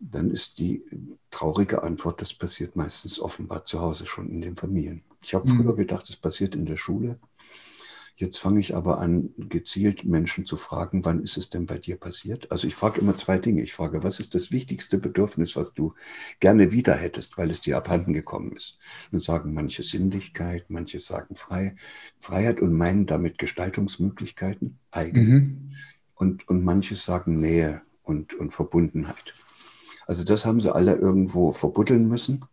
[0.00, 0.82] Dann ist die
[1.30, 5.04] traurige Antwort, das passiert meistens offenbar zu Hause schon in den Familien.
[5.22, 5.50] Ich habe Mhm.
[5.50, 7.18] früher gedacht, es passiert in der Schule.
[8.14, 11.96] Jetzt fange ich aber an, gezielt Menschen zu fragen, wann ist es denn bei dir
[11.96, 12.52] passiert?
[12.52, 13.62] Also ich frage immer zwei Dinge.
[13.62, 15.94] Ich frage, was ist das wichtigste Bedürfnis, was du
[16.38, 18.78] gerne wieder hättest, weil es dir abhanden gekommen ist?
[19.10, 21.74] Dann sagen manche Sinnlichkeit, manche sagen Frei,
[22.20, 25.28] Freiheit und meinen damit Gestaltungsmöglichkeiten, eigen.
[25.28, 25.72] Mhm.
[26.14, 29.34] Und, und manche sagen Nähe und, und Verbundenheit.
[30.06, 32.44] Also das haben sie alle irgendwo verbuddeln müssen.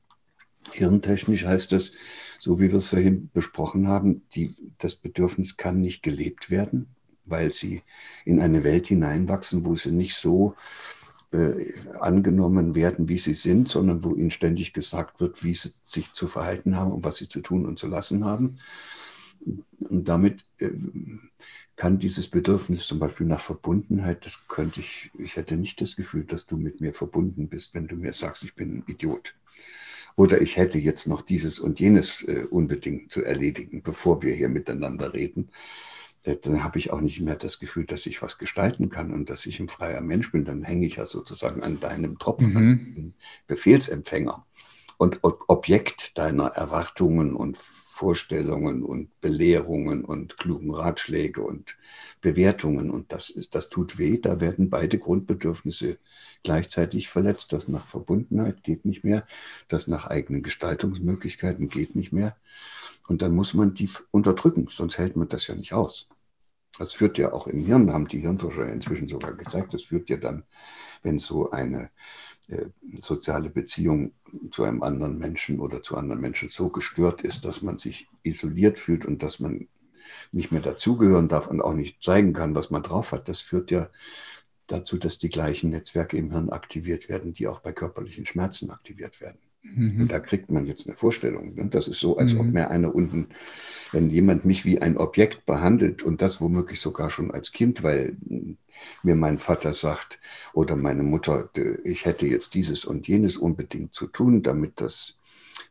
[0.72, 1.92] Hirntechnisch heißt das,
[2.40, 6.88] so wie wir es vorhin besprochen haben, die, das Bedürfnis kann nicht gelebt werden,
[7.26, 7.84] weil sie
[8.26, 10.56] in eine Welt hineinwachsen, wo sie nicht so
[11.32, 16.14] äh, angenommen werden, wie sie sind, sondern wo ihnen ständig gesagt wird, wie sie sich
[16.14, 18.58] zu verhalten haben und was sie zu tun und zu lassen haben.
[19.90, 20.72] Und damit äh,
[21.76, 26.26] kann dieses Bedürfnis zum Beispiel nach Verbundenheit, das könnte ich, ich hätte nicht das Gefühl,
[26.26, 29.36] dass du mit mir verbunden bist, wenn du mir sagst, ich bin ein Idiot.
[30.16, 34.50] Oder ich hätte jetzt noch dieses und jenes äh, unbedingt zu erledigen, bevor wir hier
[34.50, 35.50] miteinander reden.
[36.24, 39.30] Äh, Dann habe ich auch nicht mehr das Gefühl, dass ich was gestalten kann und
[39.30, 40.46] dass ich ein freier Mensch bin.
[40.46, 43.14] Dann hänge ich ja sozusagen an deinem Tropf, Mhm.
[43.48, 44.46] Befehlsempfänger
[45.00, 51.78] und Ob- Objekt deiner Erwartungen und Vorstellungen und Belehrungen und klugen Ratschläge und
[52.22, 52.92] Bewertungen.
[52.92, 54.20] Und das, ist, das tut weh.
[54.20, 55.98] Da werden beide Grundbedürfnisse
[56.44, 57.54] gleichzeitig verletzt.
[57.54, 59.26] Das nach Verbundenheit geht nicht mehr.
[59.70, 62.36] Das nach eigenen Gestaltungsmöglichkeiten geht nicht mehr.
[63.08, 66.10] Und dann muss man die unterdrücken, sonst hält man das ja nicht aus.
[66.80, 70.16] Das führt ja auch im Hirn, haben die Hirnforscher inzwischen sogar gezeigt, das führt ja
[70.16, 70.44] dann,
[71.04, 71.92] wenn so eine
[72.48, 74.14] äh, soziale Beziehung
[74.50, 78.80] zu einem anderen Menschen oder zu anderen Menschen so gestört ist, dass man sich isoliert
[78.80, 79.68] fühlt und dass man
[80.34, 83.28] nicht mehr dazugehören darf und auch nicht zeigen kann, was man drauf hat.
[83.28, 83.90] Das führt ja
[84.68, 89.20] dazu, dass die gleichen Netzwerke im Hirn aktiviert werden, die auch bei körperlichen Schmerzen aktiviert
[89.20, 89.40] werden.
[89.64, 90.08] Mhm.
[90.08, 91.54] Da kriegt man jetzt eine Vorstellung.
[91.56, 91.68] Ne?
[91.70, 92.54] Das ist so, als ob Mhm.
[92.54, 93.28] mir einer unten,
[93.92, 98.18] wenn jemand mich wie ein Objekt behandelt und das womöglich sogar schon als Kind, weil
[99.04, 100.20] mir mein Vater sagt
[100.54, 101.50] oder meine Mutter,
[101.84, 105.16] ich hätte jetzt dieses und jenes unbedingt zu tun, damit das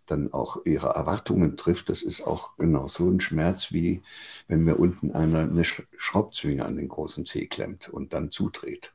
[0.07, 4.03] dann auch ihre Erwartungen trifft, das ist auch genauso ein Schmerz, wie
[4.49, 8.93] wenn mir unten einer eine Schraubzwinge an den großen Zeh klemmt und dann zudreht.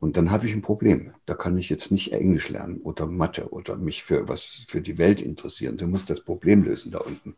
[0.00, 1.12] Und dann habe ich ein Problem.
[1.26, 4.96] Da kann ich jetzt nicht Englisch lernen oder Mathe oder mich für was für die
[4.96, 5.76] Welt interessieren.
[5.76, 7.36] Du musst das Problem lösen da unten.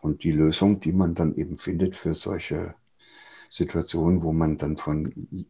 [0.00, 2.74] Und die Lösung, die man dann eben findet für solche
[3.50, 5.46] Situationen, wo man dann von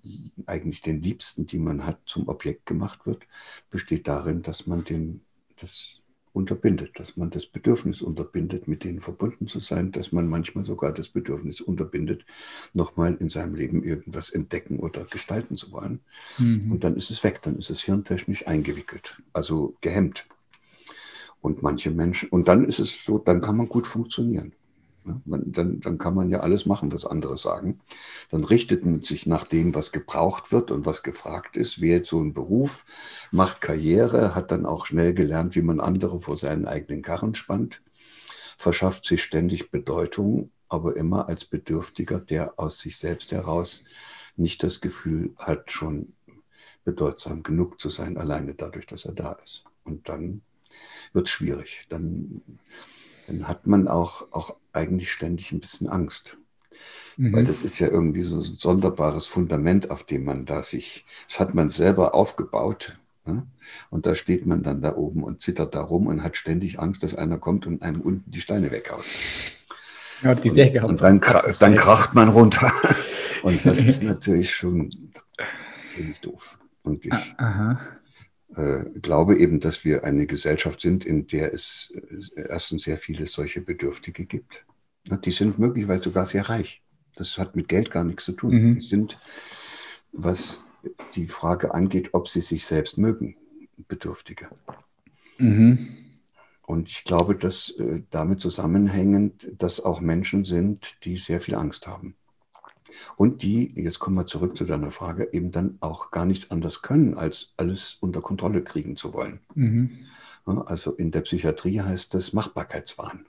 [0.46, 3.22] eigentlich den Liebsten, die man hat, zum Objekt gemacht wird,
[3.70, 5.20] besteht darin, dass man den,
[5.56, 5.97] das
[6.38, 10.92] unterbindet, dass man das Bedürfnis unterbindet, mit denen verbunden zu sein, dass man manchmal sogar
[10.92, 12.24] das Bedürfnis unterbindet,
[12.74, 15.98] nochmal in seinem Leben irgendwas entdecken oder gestalten zu wollen.
[16.38, 16.70] Mhm.
[16.70, 20.27] Und dann ist es weg, dann ist es hirntechnisch eingewickelt, also gehemmt.
[21.40, 24.53] Und manche Menschen, und dann ist es so, dann kann man gut funktionieren.
[25.04, 27.80] Man, dann, dann kann man ja alles machen, was andere sagen.
[28.30, 32.18] Dann richtet man sich nach dem, was gebraucht wird und was gefragt ist, wählt so
[32.18, 32.84] einen Beruf,
[33.30, 37.82] macht Karriere, hat dann auch schnell gelernt, wie man andere vor seinen eigenen Karren spannt,
[38.58, 43.84] verschafft sich ständig Bedeutung, aber immer als Bedürftiger, der aus sich selbst heraus
[44.37, 46.12] nicht das Gefühl hat, schon
[46.84, 49.64] bedeutsam genug zu sein, alleine dadurch, dass er da ist.
[49.84, 50.42] Und dann
[51.12, 51.87] wird es schwierig.
[51.88, 52.42] Dann
[53.28, 56.38] dann hat man auch, auch eigentlich ständig ein bisschen Angst.
[57.16, 57.34] Mhm.
[57.34, 61.38] Weil das ist ja irgendwie so ein sonderbares Fundament, auf dem man da sich, das
[61.38, 62.98] hat man selber aufgebaut.
[63.26, 63.46] Ne?
[63.90, 67.02] Und da steht man dann da oben und zittert da rum und hat ständig Angst,
[67.02, 69.04] dass einer kommt und einem unten die Steine weghaut.
[70.22, 72.72] Ja, die und, und dann, dann kracht man runter.
[73.44, 74.90] Und das ist natürlich schon
[75.94, 76.58] ziemlich doof.
[76.82, 77.78] Und ich, Aha
[78.54, 81.92] äh, glaube eben, dass wir eine Gesellschaft sind, in der es
[82.34, 84.64] äh, erstens sehr viele solche Bedürftige gibt.
[85.24, 86.82] Die sind möglicherweise sogar sehr reich.
[87.16, 88.54] Das hat mit Geld gar nichts zu tun.
[88.54, 88.78] Mhm.
[88.78, 89.18] Die sind,
[90.12, 90.64] was
[91.14, 93.37] die Frage angeht, ob sie sich selbst mögen,
[93.88, 94.48] Bedürftige.
[95.38, 95.96] Mhm.
[96.62, 101.87] Und ich glaube, dass äh, damit zusammenhängend, dass auch Menschen sind, die sehr viel Angst
[101.87, 102.14] haben.
[103.16, 106.83] Und die, jetzt kommen wir zurück zu deiner Frage, eben dann auch gar nichts anderes
[106.83, 109.40] können, als alles unter Kontrolle kriegen zu wollen.
[109.55, 109.90] Mhm.
[110.44, 113.27] Also in der Psychiatrie heißt das Machbarkeitswahn.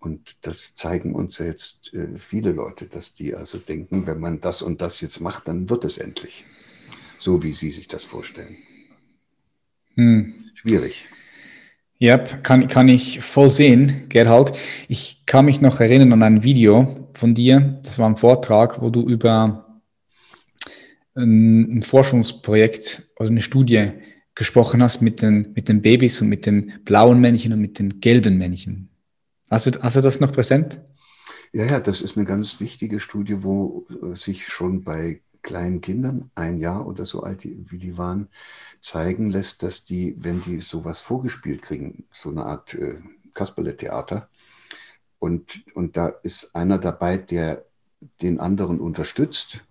[0.00, 4.62] Und das zeigen uns jetzt äh, viele Leute, dass die also denken, wenn man das
[4.62, 6.44] und das jetzt macht, dann wird es endlich.
[7.18, 8.56] So wie sie sich das vorstellen.
[9.94, 10.50] Hm.
[10.54, 11.08] Schwierig.
[12.00, 14.56] Ja, kann, kann ich voll sehen, Gerhard.
[14.86, 18.90] Ich kann mich noch erinnern an ein Video von dir, das war ein Vortrag, wo
[18.90, 19.80] du über
[21.14, 23.90] ein, ein Forschungsprojekt oder eine Studie
[24.36, 27.98] gesprochen hast mit den, mit den Babys und mit den blauen Männchen und mit den
[27.98, 28.90] gelben Männchen.
[29.50, 30.80] Hast du, hast du das noch präsent?
[31.52, 36.58] Ja, ja, das ist eine ganz wichtige Studie, wo sich schon bei kleinen Kindern, ein
[36.58, 38.28] Jahr oder so alt wie die waren,
[38.80, 43.00] zeigen lässt, dass die, wenn die sowas vorgespielt kriegen, so eine Art äh,
[43.34, 44.28] Kasperle-Theater,
[45.18, 47.64] und, und da ist einer dabei, der
[48.22, 49.64] den anderen unterstützt.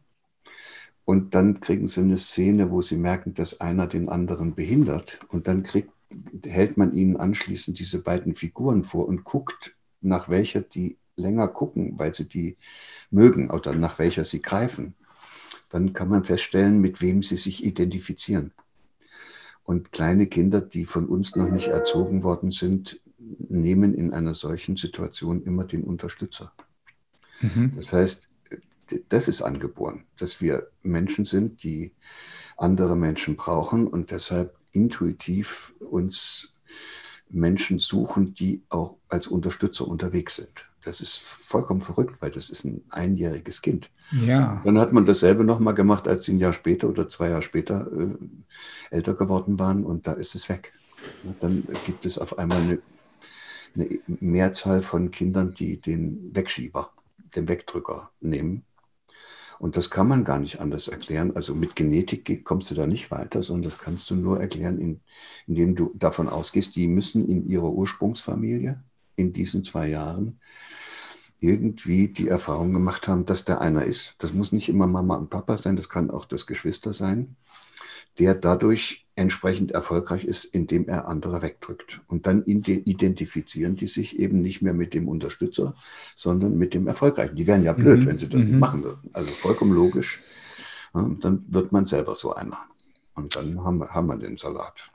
[1.05, 5.19] Und dann kriegen sie eine Szene, wo sie merken, dass einer den anderen behindert.
[5.29, 5.91] Und dann kriegt,
[6.45, 11.97] hält man ihnen anschließend diese beiden Figuren vor und guckt, nach welcher die länger gucken,
[11.97, 12.57] weil sie die
[13.09, 14.95] mögen oder nach welcher sie greifen.
[15.69, 18.53] Dann kann man feststellen, mit wem sie sich identifizieren.
[19.63, 24.77] Und kleine Kinder, die von uns noch nicht erzogen worden sind, nehmen in einer solchen
[24.77, 26.53] Situation immer den Unterstützer.
[27.41, 27.73] Mhm.
[27.75, 28.29] Das heißt,
[29.09, 31.91] das ist angeboren, dass wir Menschen sind, die
[32.55, 36.55] andere Menschen brauchen und deshalb intuitiv uns
[37.29, 40.69] Menschen suchen, die auch als Unterstützer unterwegs sind.
[40.87, 43.91] Das ist vollkommen verrückt, weil das ist ein einjähriges Kind.
[44.11, 44.61] Ja.
[44.63, 47.91] Dann hat man dasselbe nochmal gemacht, als sie ein Jahr später oder zwei Jahre später
[47.91, 50.71] äh, älter geworden waren und da ist es weg.
[51.25, 52.79] Und dann gibt es auf einmal eine,
[53.75, 56.91] eine Mehrzahl von Kindern, die den Wegschieber,
[57.35, 58.63] den Wegdrücker nehmen.
[59.59, 61.35] Und das kann man gar nicht anders erklären.
[61.35, 65.01] Also mit Genetik kommst du da nicht weiter, sondern das kannst du nur erklären,
[65.47, 68.81] indem du davon ausgehst, die müssen in ihrer Ursprungsfamilie
[69.17, 70.39] in diesen zwei Jahren
[71.39, 74.15] irgendwie die Erfahrung gemacht haben, dass da einer ist.
[74.19, 77.35] Das muss nicht immer Mama und Papa sein, das kann auch das Geschwister sein,
[78.19, 82.01] der dadurch entsprechend erfolgreich ist, indem er andere wegdrückt.
[82.07, 85.75] Und dann identifizieren die sich eben nicht mehr mit dem Unterstützer,
[86.15, 87.35] sondern mit dem Erfolgreichen.
[87.35, 88.07] Die wären ja blöd, mhm.
[88.07, 88.49] wenn sie das mhm.
[88.49, 89.09] nicht machen würden.
[89.13, 90.21] Also vollkommen logisch.
[90.93, 92.59] dann wird man selber so einer.
[93.15, 94.91] Und dann haben, haben wir den Salat.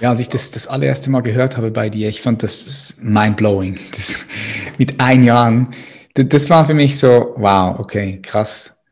[0.00, 3.78] Ja, als ich das das allererste Mal gehört habe bei dir, ich fand das mind-blowing.
[4.78, 5.68] mit ein Jahren,
[6.14, 8.82] das war für mich so, wow, okay, krass.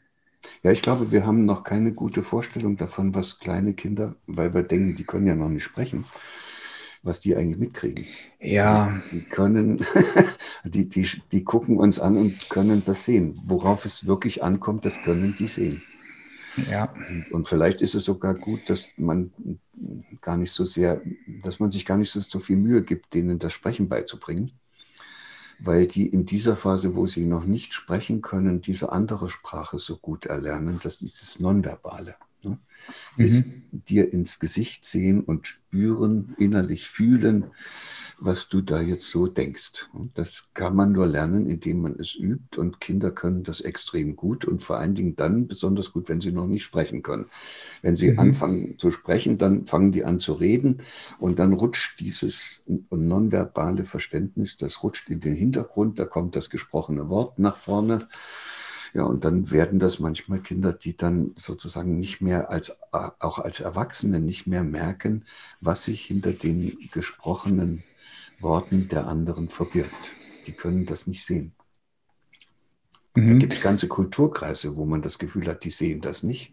[0.63, 4.63] Ja, ich glaube, wir haben noch keine gute Vorstellung davon, was kleine Kinder, weil wir
[4.63, 6.05] denken, die können ja noch nicht sprechen,
[7.03, 8.07] was die eigentlich mitkriegen.
[8.41, 8.87] Ja.
[8.87, 9.85] Also die können,
[10.65, 13.41] die, die, die gucken uns an und können das sehen.
[13.45, 15.83] Worauf es wirklich ankommt, das können die sehen.
[16.71, 16.95] Ja.
[17.31, 19.33] Und vielleicht ist es sogar gut, dass man
[20.21, 21.01] gar nicht so sehr,
[21.43, 24.53] dass man sich gar nicht so, so viel Mühe gibt, denen das Sprechen beizubringen,
[25.59, 29.97] weil die in dieser Phase, wo sie noch nicht sprechen können, diese andere Sprache so
[29.97, 32.15] gut erlernen, das ist dieses Nonverbale.
[32.45, 32.59] Ne?
[33.19, 33.63] Das mhm.
[33.71, 37.47] dir ins Gesicht sehen und spüren, innerlich fühlen,
[38.19, 39.89] was du da jetzt so denkst.
[39.93, 42.59] Und das kann man nur lernen, indem man es übt.
[42.59, 46.31] Und Kinder können das extrem gut und vor allen Dingen dann besonders gut, wenn sie
[46.31, 47.27] noch nicht sprechen können.
[47.83, 48.19] Wenn sie mhm.
[48.19, 50.83] anfangen zu sprechen, dann fangen die an zu reden
[51.19, 57.09] und dann rutscht dieses nonverbale Verständnis, das rutscht in den Hintergrund, da kommt das gesprochene
[57.09, 58.09] Wort nach vorne.
[58.95, 63.61] Ja, und dann werden das manchmal Kinder, die dann sozusagen nicht mehr als, auch als
[63.61, 65.25] Erwachsene nicht mehr merken,
[65.61, 67.85] was sich hinter den gesprochenen
[68.39, 70.11] Worten der anderen verbirgt.
[70.47, 71.55] Die können das nicht sehen.
[73.15, 73.29] Mhm.
[73.29, 76.53] Da gibt es ganze Kulturkreise, wo man das Gefühl hat, die sehen das nicht.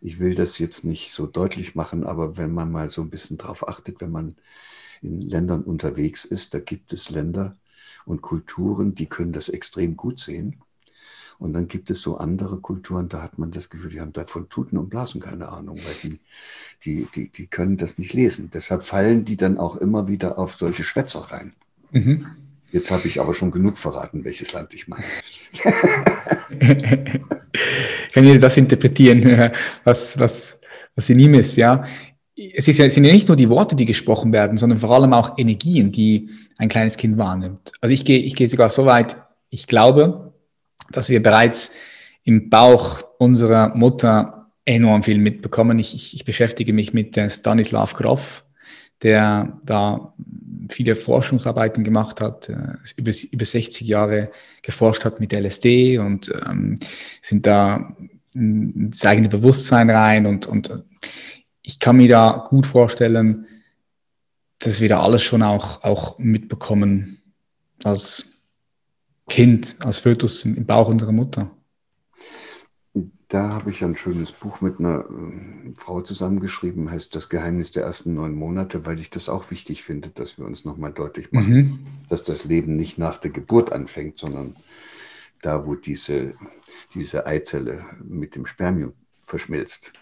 [0.00, 3.38] Ich will das jetzt nicht so deutlich machen, aber wenn man mal so ein bisschen
[3.38, 4.36] drauf achtet, wenn man
[5.02, 7.56] in Ländern unterwegs ist, da gibt es Länder
[8.04, 10.63] und Kulturen, die können das extrem gut sehen.
[11.38, 14.48] Und dann gibt es so andere Kulturen, da hat man das Gefühl, die haben davon
[14.48, 16.20] Tuten und Blasen keine Ahnung, weil die,
[16.84, 18.50] die, die, die können das nicht lesen.
[18.52, 21.52] Deshalb fallen die dann auch immer wieder auf solche Schwätzer rein.
[21.90, 22.26] Mhm.
[22.74, 25.04] Jetzt habe ich aber schon genug verraten, welches Land ich meine.
[28.12, 29.52] Kann jeder das interpretieren,
[29.84, 30.60] was, was,
[30.96, 31.84] was in ihm ist, ja?
[32.36, 34.90] Es, ist ja, es sind ja nicht nur die Worte, die gesprochen werden, sondern vor
[34.90, 37.72] allem auch Energien, die ein kleines Kind wahrnimmt.
[37.80, 39.16] Also ich gehe, ich gehe sogar so weit,
[39.50, 40.33] ich glaube,
[40.90, 41.74] dass wir bereits
[42.24, 45.78] im Bauch unserer Mutter enorm viel mitbekommen.
[45.78, 48.44] Ich, ich, ich beschäftige mich mit äh, Stanislav Grof,
[49.02, 50.14] der da
[50.70, 54.30] viele Forschungsarbeiten gemacht hat, äh, über, über 60 Jahre
[54.62, 56.78] geforscht hat mit LSD und ähm,
[57.20, 57.94] sind da
[58.34, 60.84] ins eigene Bewusstsein rein und, und
[61.62, 63.46] ich kann mir da gut vorstellen,
[64.58, 67.18] dass wir da alles schon auch, auch mitbekommen
[67.84, 68.33] als
[69.28, 71.50] Kind, als Fötus im Bauch unserer Mutter?
[73.28, 77.82] Da habe ich ein schönes Buch mit einer äh, Frau zusammengeschrieben, heißt Das Geheimnis der
[77.82, 81.56] ersten neun Monate, weil ich das auch wichtig finde, dass wir uns nochmal deutlich machen,
[81.56, 81.86] mhm.
[82.08, 84.56] dass das Leben nicht nach der Geburt anfängt, sondern
[85.42, 86.34] da, wo diese,
[86.94, 89.92] diese Eizelle mit dem Spermium verschmilzt.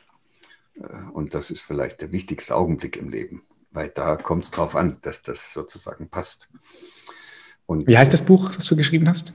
[0.74, 4.76] Äh, und das ist vielleicht der wichtigste Augenblick im Leben, weil da kommt es drauf
[4.76, 6.48] an, dass das sozusagen passt.
[7.66, 9.34] Und Wie heißt das Buch, was du geschrieben hast?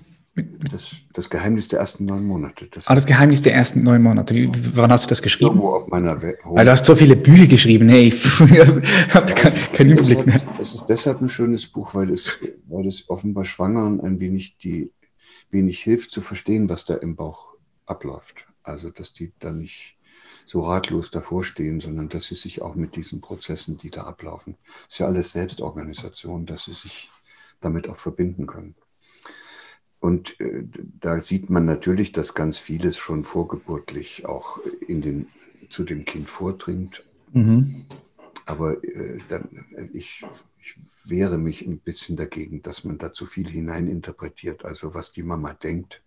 [0.72, 2.68] Das, das Geheimnis der ersten neun Monate.
[2.68, 4.36] Das ah, das Geheimnis der ersten neun Monate.
[4.36, 5.50] Wie, wann hast du das geschrieben?
[5.50, 6.38] Irgendwo auf meiner Welt.
[6.44, 7.90] Weil du hast so viele Bücher geschrieben.
[7.90, 8.24] Hey, ich
[9.14, 10.40] habe keinen Überblick mehr.
[10.62, 12.38] Es ist deshalb ein schönes Buch, weil es,
[12.68, 14.92] weil es offenbar Schwangeren ein wenig, die,
[15.50, 17.56] wenig hilft zu verstehen, was da im Bauch
[17.88, 18.46] abläuft.
[18.62, 19.98] Also, dass die da nicht
[20.46, 24.56] so ratlos davor stehen, sondern dass sie sich auch mit diesen Prozessen, die da ablaufen,
[24.88, 27.10] ist ja alles Selbstorganisation, dass sie sich
[27.60, 28.76] damit auch verbinden können.
[30.00, 30.64] Und äh,
[31.00, 35.28] da sieht man natürlich, dass ganz vieles schon vorgeburtlich auch in den,
[35.70, 37.04] zu dem Kind vordringt.
[37.34, 37.86] Mhm.
[38.46, 40.26] Aber äh, dann, ich,
[40.62, 44.66] ich wehre mich ein bisschen dagegen, dass man da zu viel hineininterpretiert.
[44.66, 46.04] Also was die Mama denkt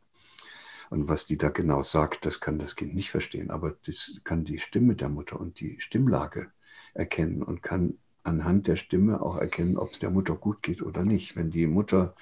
[0.91, 3.51] und was die da genau sagt, das kann das Kind nicht verstehen.
[3.51, 6.53] Aber das kann die Stimme der Mutter und die Stimmlage
[6.95, 11.05] erkennen und kann anhand der Stimme auch erkennen, ob es der Mutter gut geht oder
[11.05, 11.37] nicht.
[11.37, 12.15] Wenn die Mutter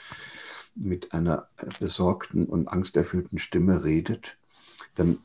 [0.75, 1.49] mit einer
[1.81, 4.39] besorgten und angsterfüllten Stimme redet,
[4.95, 5.19] dann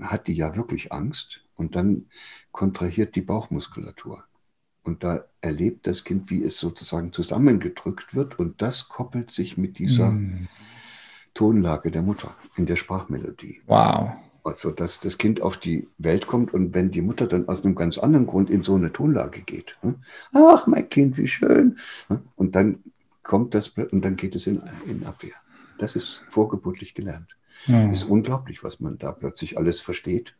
[0.00, 2.06] hat die ja wirklich Angst und dann
[2.52, 4.24] kontrahiert die Bauchmuskulatur.
[4.82, 9.78] Und da erlebt das Kind, wie es sozusagen zusammengedrückt wird und das koppelt sich mit
[9.78, 10.48] dieser mm.
[11.34, 13.60] Tonlage der Mutter in der Sprachmelodie.
[13.66, 14.12] Wow.
[14.44, 17.74] Also, dass das Kind auf die Welt kommt und wenn die Mutter dann aus einem
[17.74, 19.76] ganz anderen Grund in so eine Tonlage geht.
[19.82, 19.94] Ne?
[20.32, 21.78] Ach, mein Kind, wie schön.
[22.08, 22.22] Ne?
[22.36, 22.82] Und dann
[23.22, 25.34] kommt das und dann geht es in, in Abwehr.
[25.78, 27.36] Das ist vorgeburtlich gelernt.
[27.66, 27.90] Mhm.
[27.90, 30.34] ist unglaublich, was man da plötzlich alles versteht.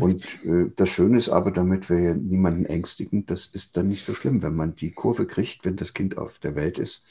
[0.00, 4.04] Und äh, das Schöne ist aber, damit wir ja niemanden ängstigen, das ist dann nicht
[4.04, 7.04] so schlimm, wenn man die Kurve kriegt, wenn das Kind auf der Welt ist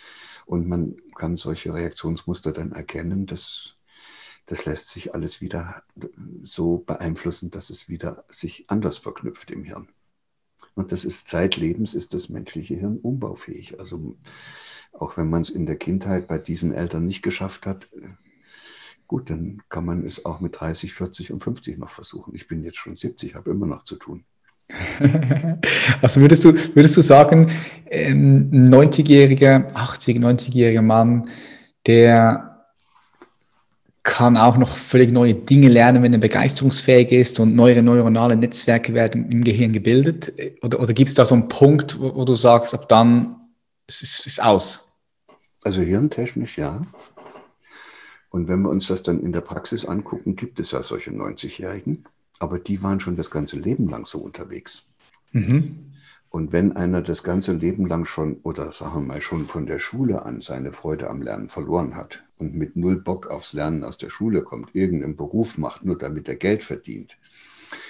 [0.45, 3.76] und man kann solche Reaktionsmuster dann erkennen, das
[4.47, 5.83] das lässt sich alles wieder
[6.41, 9.89] so beeinflussen, dass es wieder sich anders verknüpft im Hirn.
[10.73, 13.79] Und das ist zeitlebens ist das menschliche Hirn umbaufähig.
[13.79, 14.17] Also
[14.93, 17.89] auch wenn man es in der Kindheit bei diesen Eltern nicht geschafft hat,
[19.05, 22.33] gut, dann kann man es auch mit 30, 40 und 50 noch versuchen.
[22.33, 24.23] Ich bin jetzt schon 70, habe immer noch zu tun.
[26.01, 27.49] Also würdest du, würdest du sagen,
[27.89, 31.29] ein 90-jähriger, 80, 90-jähriger Mann,
[31.85, 32.56] der
[34.07, 38.93] kann auch noch völlig neue Dinge lernen, wenn er begeisterungsfähig ist und neue neuronale Netzwerke
[38.93, 40.31] werden im Gehirn gebildet?
[40.63, 43.35] Oder, oder gibt es da so einen Punkt, wo, wo du sagst, ab dann
[43.85, 44.93] ist es aus?
[45.63, 46.81] Also hirntechnisch ja.
[48.29, 52.05] Und wenn wir uns das dann in der Praxis angucken, gibt es ja solche 90-Jährigen,
[52.39, 54.87] aber die waren schon das ganze Leben lang so unterwegs.
[55.33, 55.86] Mhm.
[56.29, 59.79] Und wenn einer das ganze Leben lang schon, oder sagen wir mal schon von der
[59.79, 63.97] Schule an, seine Freude am Lernen verloren hat und mit null Bock aufs Lernen aus
[63.97, 67.17] der Schule kommt, irgendeinen Beruf macht, nur damit er Geld verdient,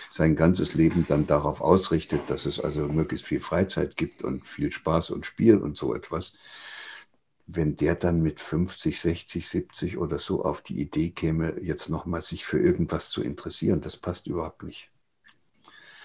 [0.09, 4.71] sein ganzes Leben dann darauf ausrichtet, dass es also möglichst viel Freizeit gibt und viel
[4.71, 6.33] Spaß und Spiel und so etwas,
[7.47, 12.21] wenn der dann mit 50, 60, 70 oder so auf die Idee käme, jetzt nochmal
[12.21, 14.91] sich für irgendwas zu interessieren, das passt überhaupt nicht.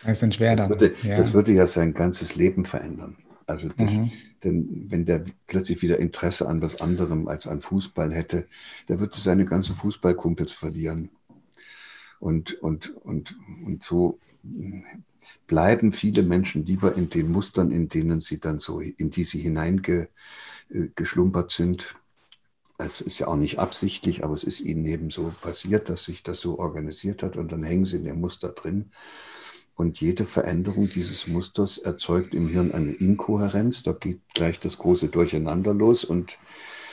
[0.05, 1.17] Das ein schwer das würde, ja.
[1.17, 3.17] das würde ja sein ganzes Leben verändern.
[3.47, 4.13] Also das, mhm.
[4.45, 8.47] denn wenn der plötzlich wieder Interesse an was anderem als an Fußball hätte,
[8.89, 11.11] der würde seine ganzen Fußballkumpels verlieren.
[12.19, 14.19] Und, und, und, und so
[15.47, 19.41] bleiben viele Menschen lieber in den Mustern, in denen sie dann so, in die sie
[19.41, 20.09] hineinge,
[20.71, 20.89] äh,
[21.49, 21.95] sind.
[22.79, 26.23] Es ist ja auch nicht absichtlich, aber es ist ihnen eben so passiert, dass sich
[26.23, 28.91] das so organisiert hat und dann hängen sie in dem Muster drin.
[29.83, 33.83] Und jede Veränderung dieses Musters erzeugt im Hirn eine Inkohärenz.
[33.83, 36.39] Da geht gleich das große Durcheinander los und,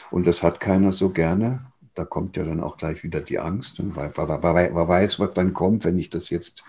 [0.10, 1.72] und das hat keiner so gerne.
[1.94, 3.80] Da kommt ja dann auch gleich wieder die Angst.
[3.80, 6.64] Und wer, wer, wer weiß, was dann kommt, wenn ich das jetzt,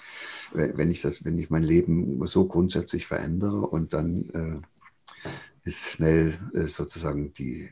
[0.52, 6.38] wenn ich das, wenn ich mein Leben so grundsätzlich verändere und dann äh, ist schnell
[6.52, 7.70] äh, sozusagen die,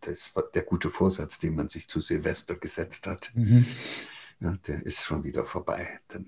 [0.00, 3.64] das, der gute Vorsatz, den man sich zu Silvester gesetzt hat, mhm.
[4.40, 6.00] ja, der ist schon wieder vorbei.
[6.08, 6.26] Dann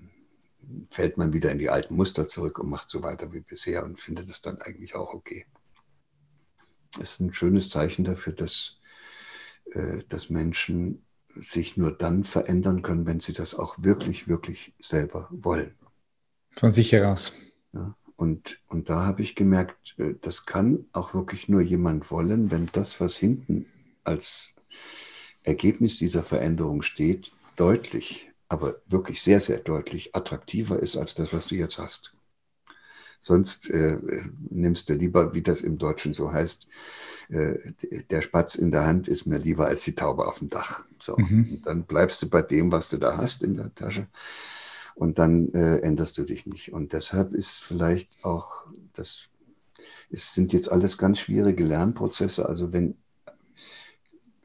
[0.89, 3.99] fällt man wieder in die alten Muster zurück und macht so weiter wie bisher und
[3.99, 5.45] findet es dann eigentlich auch okay.
[6.93, 8.77] Das ist ein schönes Zeichen dafür, dass,
[9.71, 11.05] äh, dass Menschen
[11.35, 15.75] sich nur dann verändern können, wenn sie das auch wirklich, wirklich selber wollen.
[16.51, 17.33] Von sich heraus.
[17.73, 22.51] Ja, und, und da habe ich gemerkt, äh, das kann auch wirklich nur jemand wollen,
[22.51, 23.67] wenn das, was hinten
[24.03, 24.55] als
[25.43, 31.47] Ergebnis dieser Veränderung steht, deutlich, aber wirklich sehr, sehr deutlich attraktiver ist als das, was
[31.47, 32.13] du jetzt hast.
[33.19, 33.97] Sonst äh,
[34.49, 36.67] nimmst du lieber, wie das im Deutschen so heißt,
[37.29, 37.55] äh,
[38.09, 40.83] der Spatz in der Hand ist mir lieber als die Taube auf dem Dach.
[40.99, 41.61] So, mhm.
[41.65, 44.07] dann bleibst du bei dem, was du da hast in der Tasche
[44.97, 46.73] und dann äh, änderst du dich nicht.
[46.73, 49.29] Und deshalb ist vielleicht auch das,
[50.09, 52.47] es sind jetzt alles ganz schwierige Lernprozesse.
[52.47, 52.95] Also wenn,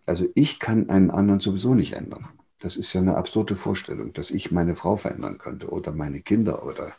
[0.05, 2.29] also ich kann einen anderen sowieso nicht ändern.
[2.63, 6.65] Das ist ja eine absurde Vorstellung, dass ich meine Frau verändern könnte oder meine Kinder
[6.65, 6.93] oder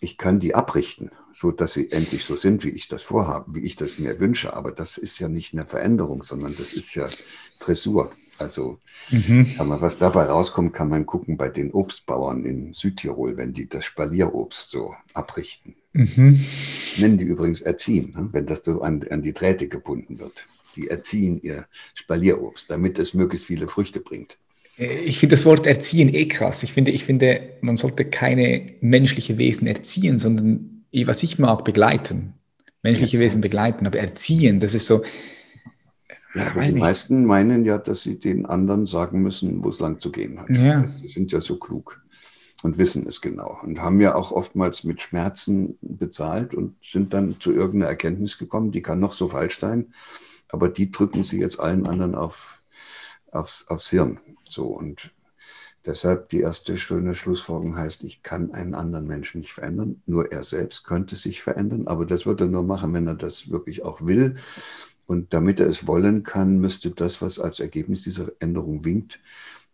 [0.00, 3.64] ich kann die abrichten, so dass sie endlich so sind, wie ich das vorhabe, wie
[3.64, 4.54] ich das mir wünsche.
[4.54, 7.08] Aber das ist ja nicht eine Veränderung, sondern das ist ja
[7.58, 8.12] Dressur.
[8.38, 8.78] Also
[9.10, 9.52] mhm.
[9.56, 13.68] kann man, was dabei rauskommt, kann man gucken bei den Obstbauern in Südtirol, wenn die
[13.68, 15.74] das Spalierobst so abrichten.
[15.92, 16.44] Mhm.
[16.98, 18.28] Nennen die übrigens erziehen, ne?
[18.30, 20.46] wenn das so an, an die Drähte gebunden wird.
[20.76, 24.38] Die erziehen ihr Spalierobst, damit es möglichst viele Früchte bringt.
[24.78, 26.62] Äh, ich finde das Wort erziehen eh krass.
[26.62, 32.34] Ich finde, ich finde, man sollte keine menschliche Wesen erziehen, sondern, was ich mag, begleiten.
[32.82, 33.24] Menschliche ja.
[33.24, 35.02] Wesen begleiten, aber erziehen, das ist so,
[36.34, 36.76] ja, die nicht.
[36.76, 40.50] meisten meinen ja, dass sie den anderen sagen müssen, wo es lang zu gehen hat.
[40.50, 40.88] Ja.
[41.00, 42.00] Sie sind ja so klug
[42.62, 47.40] und wissen es genau und haben ja auch oftmals mit Schmerzen bezahlt und sind dann
[47.40, 49.86] zu irgendeiner Erkenntnis gekommen, die kann noch so falsch sein,
[50.50, 52.62] aber die drücken sie jetzt allen anderen auf,
[53.30, 54.20] aufs, aufs Hirn.
[54.48, 55.12] So und
[55.84, 60.44] deshalb die erste schöne Schlussfolgerung heißt, ich kann einen anderen Menschen nicht verändern, nur er
[60.44, 64.06] selbst könnte sich verändern, aber das wird er nur machen, wenn er das wirklich auch
[64.06, 64.36] will
[65.06, 69.20] und damit er es wollen kann, müsste das, was als Ergebnis dieser Änderung winkt,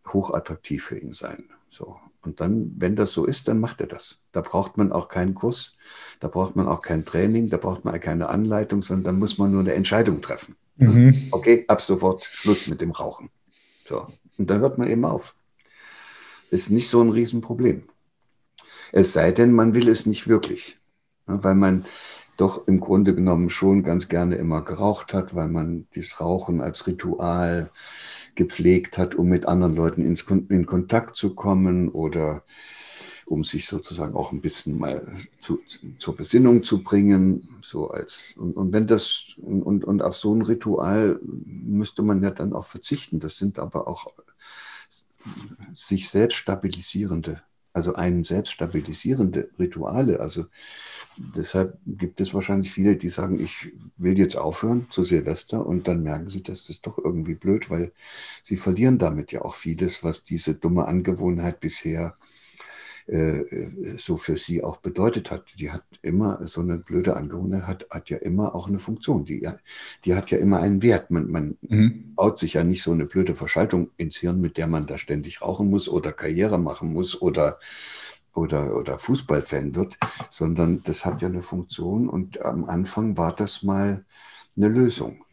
[0.07, 1.45] hochattraktiv für ihn sein.
[1.71, 1.97] So.
[2.25, 4.21] Und dann, wenn das so ist, dann macht er das.
[4.31, 5.77] Da braucht man auch keinen Kurs,
[6.21, 9.51] da braucht man auch kein Training, da braucht man keine Anleitung, sondern da muss man
[9.51, 10.55] nur eine Entscheidung treffen.
[10.77, 11.29] Mhm.
[11.31, 13.31] Okay, ab sofort Schluss mit dem Rauchen.
[13.85, 14.07] So.
[14.39, 15.35] Und da hört man eben auf.
[16.51, 17.85] Ist nicht so ein Riesenproblem.
[18.93, 20.79] Es sei denn, man will es nicht wirklich.
[21.27, 21.85] Weil man
[22.37, 26.87] doch im Grunde genommen schon ganz gerne immer geraucht hat, weil man das Rauchen als
[26.87, 27.71] Ritual
[28.35, 32.43] gepflegt hat, um mit anderen Leuten in Kontakt zu kommen oder
[33.27, 35.07] um sich sozusagen auch ein bisschen mal
[35.41, 35.61] zu,
[35.99, 37.49] zur Besinnung zu bringen.
[37.63, 42.31] So als, und, und wenn das, und, und auf so ein Ritual müsste man ja
[42.31, 43.21] dann auch verzichten.
[43.21, 44.13] Das sind aber auch
[45.75, 47.43] sich selbst stabilisierende,
[47.73, 50.21] also einen selbst stabilisierende Rituale.
[50.21, 50.47] Also
[51.17, 56.03] deshalb gibt es wahrscheinlich viele, die sagen, ich will jetzt aufhören zu Silvester und dann
[56.03, 57.93] merken sie, das ist doch irgendwie blöd, weil
[58.43, 62.32] sie verlieren damit ja auch vieles, was diese dumme Angewohnheit bisher äh,
[63.97, 65.59] so für sie auch bedeutet hat.
[65.59, 69.25] Die hat immer, so eine blöde Angewohnheit hat, hat ja immer auch eine Funktion.
[69.25, 69.49] Die,
[70.05, 71.11] die hat ja immer einen Wert.
[71.11, 72.15] Man, man mhm.
[72.15, 75.43] baut sich ja nicht so eine blöde Verschaltung ins Hirn, mit der man da ständig
[75.43, 77.59] rauchen muss oder Karriere machen muss oder
[78.35, 79.99] oder, oder Fußballfan wird,
[80.31, 84.07] sondern das hat ja eine Funktion und am Anfang war das mal
[84.57, 85.25] eine Lösung.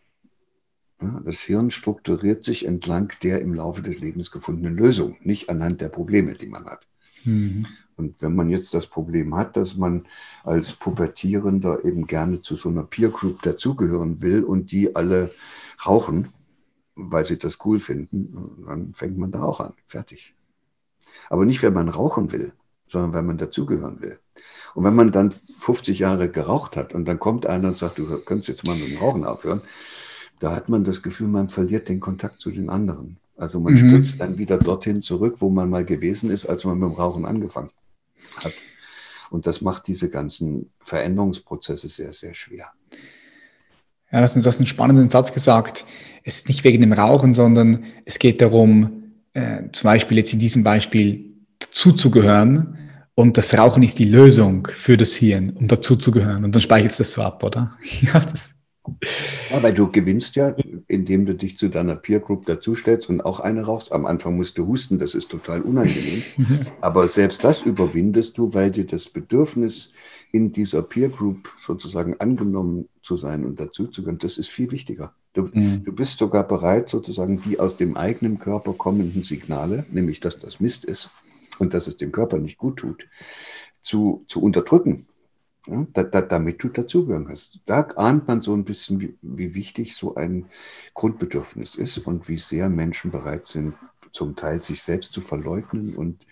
[1.24, 5.88] Das Hirn strukturiert sich entlang der im Laufe des Lebens gefundenen Lösung, nicht anhand der
[5.88, 6.88] Probleme, die man hat.
[7.26, 7.65] Mhm.
[7.95, 10.05] Und wenn man jetzt das Problem hat, dass man
[10.43, 15.32] als Pubertierender eben gerne zu so einer Peer Group dazugehören will und die alle
[15.86, 16.30] rauchen,
[16.95, 19.74] weil sie das cool finden, dann fängt man da auch an.
[19.86, 20.34] Fertig.
[21.30, 22.53] Aber nicht, wenn man rauchen will,
[22.88, 24.17] sondern weil man dazugehören will.
[24.76, 28.05] Und wenn man dann 50 Jahre geraucht hat und dann kommt einer und sagt, du
[28.20, 29.61] könntest jetzt mal mit dem Rauchen aufhören,
[30.39, 33.17] da hat man das Gefühl, man verliert den Kontakt zu den anderen.
[33.39, 33.77] Also man mhm.
[33.77, 37.25] stürzt dann wieder dorthin zurück, wo man mal gewesen ist, als man mit dem Rauchen
[37.25, 37.71] angefangen
[38.43, 38.53] hat.
[39.29, 42.71] Und das macht diese ganzen Veränderungsprozesse sehr, sehr schwer.
[44.11, 45.85] Ja, das ist, du hast einen spannenden Satz gesagt.
[46.23, 50.39] Es ist nicht wegen dem Rauchen, sondern es geht darum, äh, zum Beispiel jetzt in
[50.39, 52.77] diesem Beispiel dazuzugehören.
[53.13, 56.43] Und das Rauchen ist die Lösung für das Hirn, um dazuzugehören.
[56.43, 57.77] Und dann speichert es das so ab, oder?
[58.01, 58.55] Ja, das
[59.61, 60.55] weil du gewinnst ja,
[60.87, 63.91] indem du dich zu deiner Peer Group dazustellst und auch eine rauchst.
[63.91, 66.23] Am Anfang musst du husten, das ist total unangenehm.
[66.81, 69.91] Aber selbst das überwindest du, weil dir das Bedürfnis,
[70.31, 75.13] in dieser Peer Group sozusagen angenommen zu sein und dazuzugehören, das ist viel wichtiger.
[75.33, 75.83] Du, mhm.
[75.83, 80.59] du bist sogar bereit, sozusagen die aus dem eigenen Körper kommenden Signale, nämlich dass das
[80.59, 81.11] Mist ist
[81.59, 83.07] und dass es dem Körper nicht gut tut,
[83.81, 85.07] zu, zu unterdrücken
[85.68, 87.60] ja, da, da, damit du dazugehören kannst.
[87.66, 90.45] Da ahnt man so ein bisschen, wie, wie, wichtig so ein
[90.93, 93.76] Grundbedürfnis ist und wie sehr Menschen bereit sind,
[94.12, 96.26] zum Teil sich selbst zu verleugnen und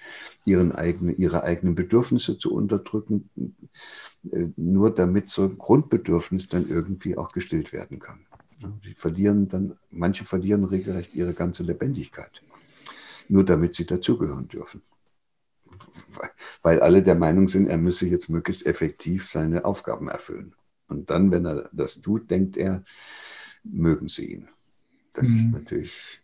[0.46, 3.30] ihren eigene, ihre eigenen Bedürfnisse zu unterdrücken,
[4.32, 8.26] äh, nur damit so ein Grundbedürfnis dann irgendwie auch gestillt werden kann.
[8.82, 12.42] Sie verlieren dann, manche verlieren regelrecht ihre ganze Lebendigkeit,
[13.30, 14.82] nur damit sie dazugehören dürfen
[16.68, 20.53] weil alle der Meinung sind, er müsse jetzt möglichst effektiv seine Aufgaben erfüllen.
[20.89, 22.84] Und dann, wenn er das tut, denkt er,
[23.63, 24.49] mögen sie ihn.
[25.13, 25.38] Das mhm.
[25.38, 26.20] ist natürlich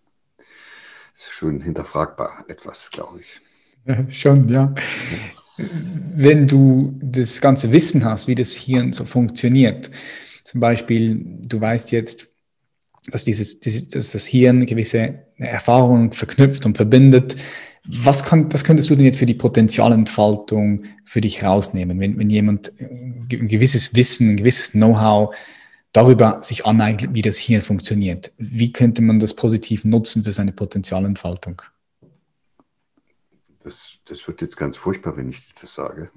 [1.16, 3.40] schön hinterfragbar etwas, glaube ich.
[3.86, 4.76] Ja, schon, ja.
[6.14, 9.92] Wenn du das ganze Wissen hast, wie das Hirn so funktioniert,
[10.44, 12.36] zum Beispiel, du weißt jetzt,
[13.08, 17.38] dass, dieses, dieses, dass das Hirn gewisse Erfahrungen verknüpft und verbindet,
[17.86, 22.30] was, kann, was könntest du denn jetzt für die Potenzialentfaltung für dich rausnehmen, wenn, wenn
[22.30, 25.36] jemand ein gewisses Wissen, ein gewisses Know-how
[25.92, 28.32] darüber sich aneignet, wie das Hirn funktioniert?
[28.38, 31.62] Wie könnte man das positiv nutzen für seine Potenzialentfaltung?
[33.60, 36.10] Das, das wird jetzt ganz furchtbar, wenn ich das sage.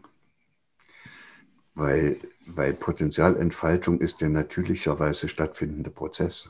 [1.75, 6.49] Weil, weil Potenzialentfaltung ist der natürlicherweise stattfindende Prozess.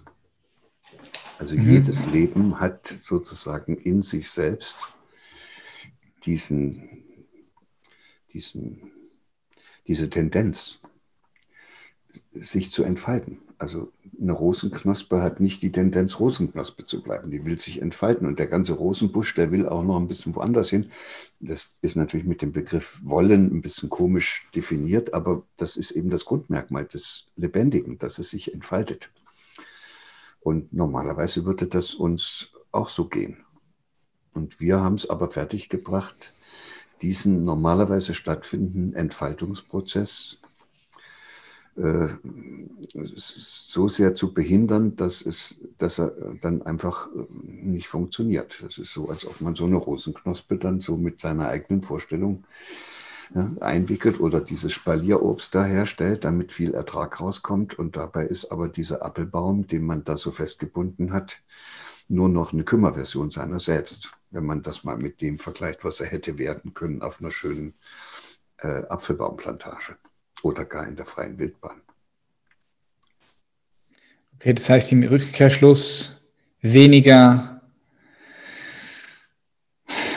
[1.39, 1.69] Also mhm.
[1.69, 4.77] jedes Leben hat sozusagen in sich selbst
[6.27, 7.05] diesen,
[8.33, 8.91] diesen,
[9.87, 10.81] diese Tendenz,
[12.33, 13.39] sich zu entfalten.
[13.59, 17.31] Also eine Rosenknospe hat nicht die Tendenz, Rosenknospe zu bleiben.
[17.31, 18.27] Die will sich entfalten.
[18.27, 20.91] Und der ganze Rosenbusch, der will auch noch ein bisschen woanders hin.
[21.41, 26.11] Das ist natürlich mit dem Begriff wollen ein bisschen komisch definiert, aber das ist eben
[26.11, 29.11] das Grundmerkmal des Lebendigen, dass es sich entfaltet.
[30.41, 33.46] Und normalerweise würde das uns auch so gehen.
[34.37, 36.35] Und wir haben es aber fertiggebracht,
[37.03, 40.39] diesen normalerweise stattfindenden Entfaltungsprozess
[41.77, 42.09] äh,
[42.95, 48.63] so sehr zu behindern, dass, es, dass er dann einfach äh, nicht funktioniert.
[48.63, 52.45] Das ist so, als ob man so eine Rosenknospe dann so mit seiner eigenen Vorstellung
[53.35, 57.79] ja, einwickelt oder dieses Spalierobst da herstellt, damit viel Ertrag rauskommt.
[57.79, 61.41] Und dabei ist aber dieser Appelbaum, den man da so festgebunden hat,
[62.09, 66.09] nur noch eine Kümmerversion seiner selbst wenn man das mal mit dem vergleicht, was er
[66.09, 67.75] hätte werden können auf einer schönen
[68.59, 69.97] äh, Apfelbaumplantage
[70.43, 71.81] oder gar in der freien Wildbahn.
[74.37, 77.63] Okay, das heißt im Rückkehrschluss weniger,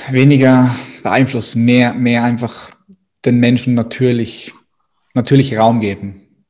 [0.10, 2.72] weniger beeinflussen, mehr, mehr einfach
[3.26, 4.53] den Menschen natürlich,
[5.14, 6.45] natürlich Raum geben.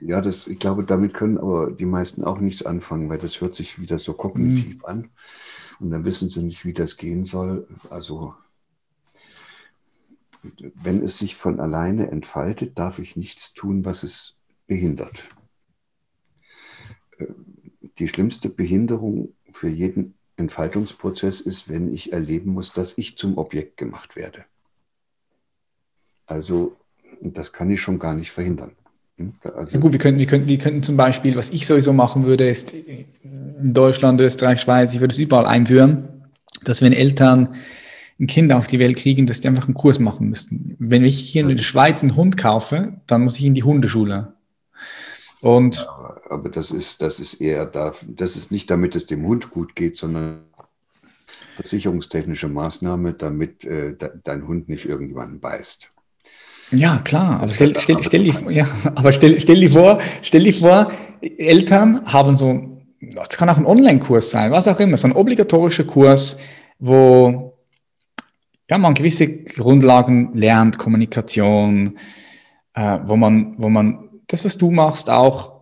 [0.00, 3.54] Ja, das, ich glaube, damit können aber die meisten auch nichts anfangen, weil das hört
[3.54, 4.84] sich wieder so kognitiv mhm.
[4.84, 5.10] an.
[5.80, 7.66] Und dann wissen sie nicht, wie das gehen soll.
[7.88, 8.34] Also
[10.42, 15.24] wenn es sich von alleine entfaltet, darf ich nichts tun, was es behindert.
[17.18, 17.26] Äh,
[17.98, 23.76] die schlimmste Behinderung für jeden Entfaltungsprozess ist, wenn ich erleben muss, dass ich zum Objekt
[23.76, 24.44] gemacht werde.
[26.26, 26.76] Also
[27.20, 28.76] das kann ich schon gar nicht verhindern.
[29.42, 32.24] Also, ja gut, wir könnten, wir, könnten, wir könnten zum Beispiel, was ich sowieso machen
[32.24, 36.08] würde, ist in Deutschland, Österreich, Schweiz, ich würde es überall einführen,
[36.64, 37.54] dass wenn Eltern
[38.18, 40.76] ein Kind auf die Welt kriegen, dass die einfach einen Kurs machen müssten.
[40.78, 44.34] Wenn ich hier in der Schweiz einen Hund kaufe, dann muss ich in die Hundeschule.
[45.40, 49.26] Und ja, aber das ist, das ist eher da, das ist nicht damit es dem
[49.26, 50.44] Hund gut geht, sondern
[51.54, 55.90] versicherungstechnische Maßnahme, damit äh, dein Hund nicht irgendwann beißt.
[56.72, 57.40] Ja, klar.
[57.40, 62.04] Also stell, stell, stell, stell, ja, aber stell, stell dir vor, stell dir vor, Eltern
[62.06, 66.38] haben so, das kann auch ein Online-Kurs sein, was auch immer, so ein obligatorischer Kurs,
[66.78, 67.58] wo
[68.68, 71.98] ja, man gewisse Grundlagen lernt, Kommunikation,
[72.74, 75.60] äh, wo, man, wo man das, was du machst, auch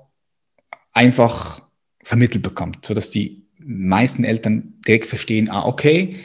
[0.92, 1.62] einfach
[2.02, 6.16] vermittelt bekommt, sodass die meisten Eltern direkt verstehen, ah, okay,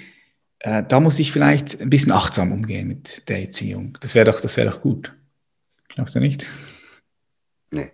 [0.64, 3.98] äh, da muss ich vielleicht ein bisschen achtsam umgehen mit der Erziehung.
[4.00, 5.14] Das wäre doch, das doch gut.
[5.90, 6.48] Glaubst du nicht?
[7.70, 7.92] Nee.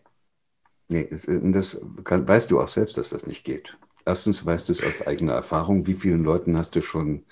[0.88, 3.78] Nee, das kann, weißt du auch selbst, dass das nicht geht.
[4.06, 5.88] Erstens weißt du es aus eigener Erfahrung.
[5.88, 7.26] Wie vielen Leuten hast du schon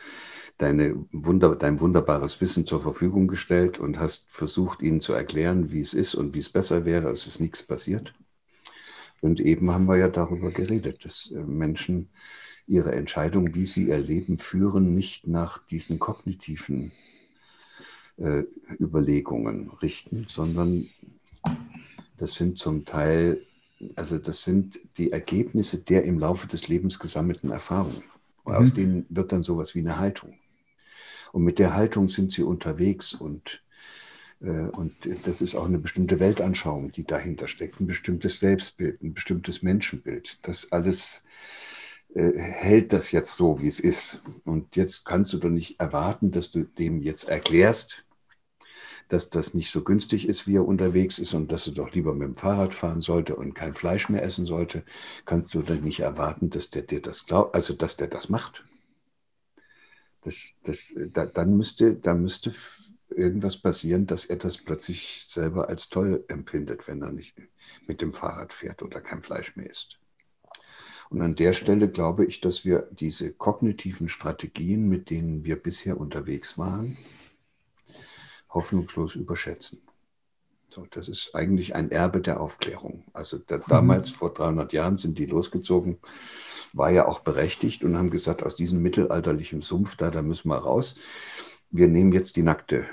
[0.58, 5.82] deine Wunder, dein wunderbares Wissen zur Verfügung gestellt und hast versucht, ihnen zu erklären, wie
[5.82, 7.12] es ist und wie es besser wäre.
[7.12, 8.14] Es ist nichts passiert.
[9.22, 12.10] Und eben haben wir ja darüber geredet, dass äh, Menschen
[12.68, 16.92] ihre Entscheidung, wie sie ihr Leben führen, nicht nach diesen kognitiven
[18.18, 18.44] äh,
[18.80, 20.90] Überlegungen richten, sondern
[22.18, 23.42] das sind zum Teil,
[23.96, 28.04] also das sind die Ergebnisse der im Laufe des Lebens gesammelten Erfahrungen.
[28.46, 28.54] Mhm.
[28.54, 30.34] Aus denen wird dann sowas wie eine Haltung.
[31.32, 33.62] Und mit der Haltung sind sie unterwegs und,
[34.42, 34.94] äh, und
[35.24, 40.40] das ist auch eine bestimmte Weltanschauung, die dahinter steckt, ein bestimmtes Selbstbild, ein bestimmtes Menschenbild.
[40.42, 41.24] Das alles
[42.14, 44.22] hält das jetzt so, wie es ist.
[44.46, 48.06] Und jetzt kannst du doch nicht erwarten, dass du dem jetzt erklärst,
[49.10, 52.14] dass das nicht so günstig ist, wie er unterwegs ist und dass er doch lieber
[52.14, 54.84] mit dem Fahrrad fahren sollte und kein Fleisch mehr essen sollte,
[55.26, 58.66] kannst du dann nicht erwarten, dass der dir das glaubt, also dass der das macht.
[60.24, 62.54] Das, das, da, dann, müsste, da müsste
[63.10, 67.36] irgendwas passieren, dass er das plötzlich selber als toll empfindet, wenn er nicht
[67.86, 70.00] mit dem Fahrrad fährt oder kein Fleisch mehr isst.
[71.10, 76.00] Und an der Stelle glaube ich, dass wir diese kognitiven Strategien, mit denen wir bisher
[76.00, 76.98] unterwegs waren,
[78.50, 79.82] hoffnungslos überschätzen.
[80.70, 83.06] So, das ist eigentlich ein Erbe der Aufklärung.
[83.14, 85.98] Also da, damals, vor 300 Jahren, sind die losgezogen
[86.74, 90.58] war ja auch berechtigt und haben gesagt, aus diesem mittelalterlichen Sumpf da, da müssen wir
[90.58, 90.96] raus.
[91.70, 92.86] Wir nehmen jetzt die nackte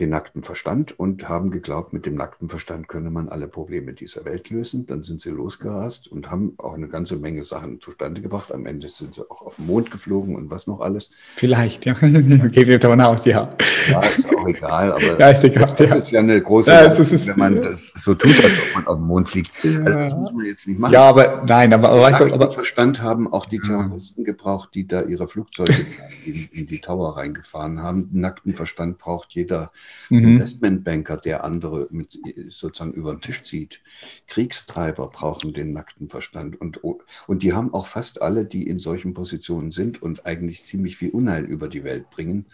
[0.00, 4.24] den nackten Verstand und haben geglaubt, mit dem nackten Verstand könne man alle Probleme dieser
[4.24, 4.86] Welt lösen.
[4.86, 8.52] Dann sind sie losgerast und haben auch eine ganze Menge Sachen zustande gebracht.
[8.52, 11.10] Am Ende sind sie auch auf den Mond geflogen und was noch alles.
[11.36, 11.92] Vielleicht, ja.
[12.00, 13.50] Gehen wir davon aus, ja.
[13.90, 15.96] Ja, ist auch egal, aber ja, ist egal, das, das ja.
[15.96, 18.86] ist ja eine große, ja, Sache, ist, wenn man das so tut, als ob man
[18.86, 19.50] auf den Mond fliegt.
[19.62, 19.80] Ja.
[19.80, 20.92] Also das muss man jetzt nicht machen.
[20.92, 24.86] Ja, aber nein, aber, aber weißt du, aber Verstand haben auch die Terroristen gebraucht, die
[24.86, 25.74] da ihre Flugzeuge
[26.24, 28.08] in, in, die Tower reingefahren haben.
[28.12, 29.70] Nackten Verstand braucht jeder
[30.10, 30.24] mhm.
[30.24, 32.18] Investmentbanker, der andere mit
[32.48, 33.80] sozusagen über den Tisch zieht.
[34.26, 36.60] Kriegstreiber brauchen den nackten Verstand.
[36.60, 40.96] Und, und die haben auch fast alle, die in solchen Positionen sind und eigentlich ziemlich
[40.96, 42.46] viel Unheil über die Welt bringen,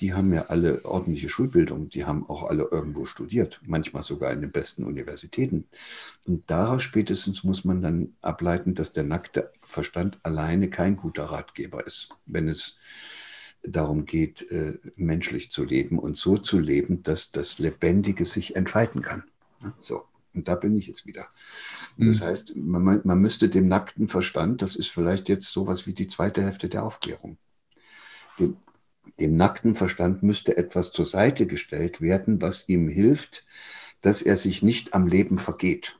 [0.00, 4.40] die haben ja alle ordentliche Schulbildung, die haben auch alle irgendwo studiert, manchmal sogar in
[4.40, 5.66] den besten Universitäten.
[6.26, 11.86] Und daraus spätestens muss man dann ableiten, dass der nackte Verstand alleine kein guter Ratgeber
[11.86, 12.08] ist.
[12.24, 12.78] Wenn es
[13.62, 19.02] darum geht, äh, menschlich zu leben und so zu leben, dass das Lebendige sich entfalten
[19.02, 19.24] kann.
[19.80, 20.04] So,
[20.34, 21.26] und da bin ich jetzt wieder.
[21.96, 22.24] Das mhm.
[22.24, 26.42] heißt, man, man müsste dem nackten Verstand, das ist vielleicht jetzt sowas wie die zweite
[26.42, 27.36] Hälfte der Aufklärung,
[28.38, 28.56] dem,
[29.18, 33.44] dem nackten Verstand müsste etwas zur Seite gestellt werden, was ihm hilft,
[34.00, 35.98] dass er sich nicht am Leben vergeht.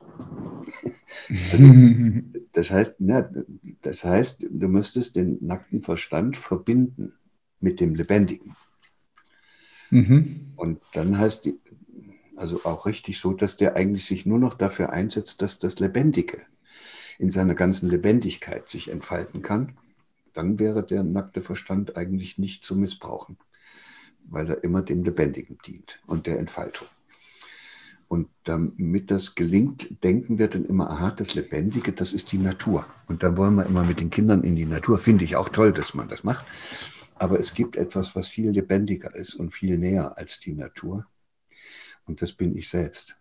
[1.51, 1.71] Also,
[2.53, 3.29] das, heißt, na,
[3.81, 7.13] das heißt, du müsstest den nackten Verstand verbinden
[7.61, 8.55] mit dem Lebendigen.
[9.89, 10.53] Mhm.
[10.55, 11.59] Und dann heißt die,
[12.35, 16.41] also auch richtig so, dass der eigentlich sich nur noch dafür einsetzt, dass das Lebendige
[17.19, 19.73] in seiner ganzen Lebendigkeit sich entfalten kann.
[20.33, 23.37] Dann wäre der nackte Verstand eigentlich nicht zu missbrauchen,
[24.23, 26.87] weil er immer dem Lebendigen dient und der Entfaltung.
[28.07, 32.85] Und damit das gelingt, denken wir dann immer, aha, das Lebendige, das ist die Natur.
[33.07, 34.97] Und dann wollen wir immer mit den Kindern in die Natur.
[34.97, 36.45] Finde ich auch toll, dass man das macht.
[37.21, 41.05] Aber es gibt etwas, was viel lebendiger ist und viel näher als die Natur.
[42.05, 43.15] Und das bin ich selbst.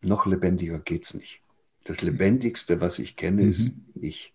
[0.00, 1.42] Noch lebendiger geht es nicht.
[1.84, 3.48] Das Lebendigste, was ich kenne, mhm.
[3.48, 3.70] ist
[4.00, 4.34] ich.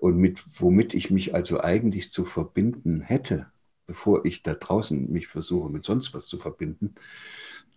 [0.00, 3.52] Und mit, womit ich mich also eigentlich zu verbinden hätte,
[3.86, 6.96] bevor ich da draußen mich versuche, mit sonst was zu verbinden,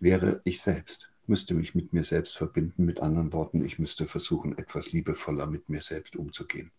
[0.00, 2.84] wäre ich selbst müsste mich mit mir selbst verbinden.
[2.84, 6.72] Mit anderen Worten, ich müsste versuchen, etwas liebevoller mit mir selbst umzugehen.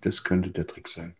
[0.00, 1.16] Das könnte der Trick sein.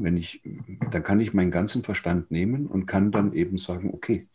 [0.00, 0.42] Wenn ich,
[0.90, 4.28] dann kann ich meinen ganzen Verstand nehmen und kann dann eben sagen, okay,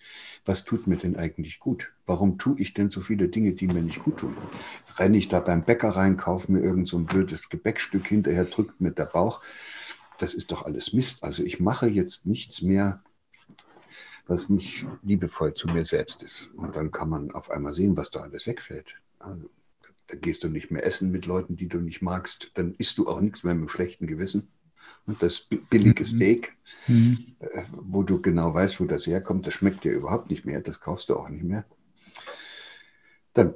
[0.45, 1.91] was tut mir denn eigentlich gut?
[2.05, 4.35] Warum tue ich denn so viele Dinge, die mir nicht gut tun?
[4.97, 8.79] Renne ich da beim Bäcker rein, kaufe mir irgend so ein blödes Gebäckstück hinterher, drückt
[8.81, 9.41] mir der Bauch.
[10.17, 11.23] Das ist doch alles Mist.
[11.23, 13.01] Also ich mache jetzt nichts mehr,
[14.27, 16.51] was nicht liebevoll zu mir selbst ist.
[16.55, 18.95] Und dann kann man auf einmal sehen, was da alles wegfällt.
[19.19, 19.49] Also,
[20.07, 22.51] da gehst du nicht mehr essen mit Leuten, die du nicht magst.
[22.55, 24.47] Dann isst du auch nichts mehr mit einem schlechten Gewissen.
[25.07, 26.07] Und das billige mhm.
[26.07, 26.53] Steak,
[26.87, 27.35] mhm.
[27.39, 30.61] Äh, wo du genau weißt, wo das herkommt, das schmeckt dir überhaupt nicht mehr.
[30.61, 31.65] Das kaufst du auch nicht mehr.
[33.33, 33.53] Dann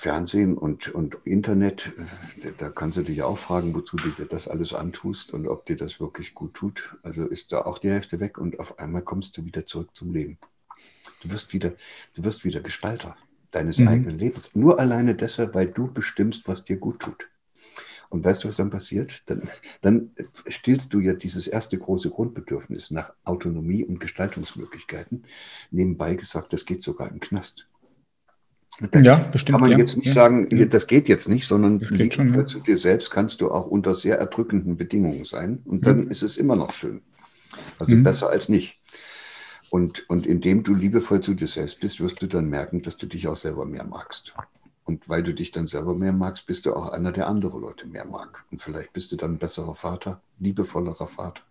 [0.00, 1.92] Fernsehen und, und Internet,
[2.40, 5.66] äh, da kannst du dich auch fragen, wozu du dir das alles antust und ob
[5.66, 6.96] dir das wirklich gut tut.
[7.02, 10.14] Also ist da auch die Hälfte weg und auf einmal kommst du wieder zurück zum
[10.14, 10.38] Leben.
[11.22, 11.74] Du wirst wieder,
[12.14, 13.16] du wirst wieder Gestalter
[13.50, 13.88] deines mhm.
[13.88, 14.54] eigenen Lebens.
[14.54, 17.28] Nur alleine deshalb, weil du bestimmst, was dir gut tut.
[18.10, 19.22] Und weißt du, was dann passiert?
[19.26, 19.42] Dann,
[19.82, 20.10] dann
[20.48, 25.22] stillst du ja dieses erste große Grundbedürfnis nach Autonomie und Gestaltungsmöglichkeiten.
[25.70, 27.68] Nebenbei gesagt, das geht sogar im Knast.
[28.90, 29.54] Da ja, bestimmt.
[29.58, 29.78] Kann man ja.
[29.78, 30.14] jetzt nicht ja.
[30.14, 32.46] sagen, das geht jetzt nicht, sondern das geht schon, ja.
[32.46, 36.10] zu dir selbst kannst du auch unter sehr erdrückenden Bedingungen sein und dann mhm.
[36.10, 37.02] ist es immer noch schön.
[37.78, 38.02] Also mhm.
[38.02, 38.80] besser als nicht.
[39.70, 43.06] Und, und indem du liebevoll zu dir selbst bist, wirst du dann merken, dass du
[43.06, 44.34] dich auch selber mehr magst.
[44.90, 47.86] Und weil du dich dann selber mehr magst, bist du auch einer, der andere Leute
[47.86, 48.44] mehr mag.
[48.50, 51.42] Und vielleicht bist du dann ein besserer Vater, liebevollerer Vater.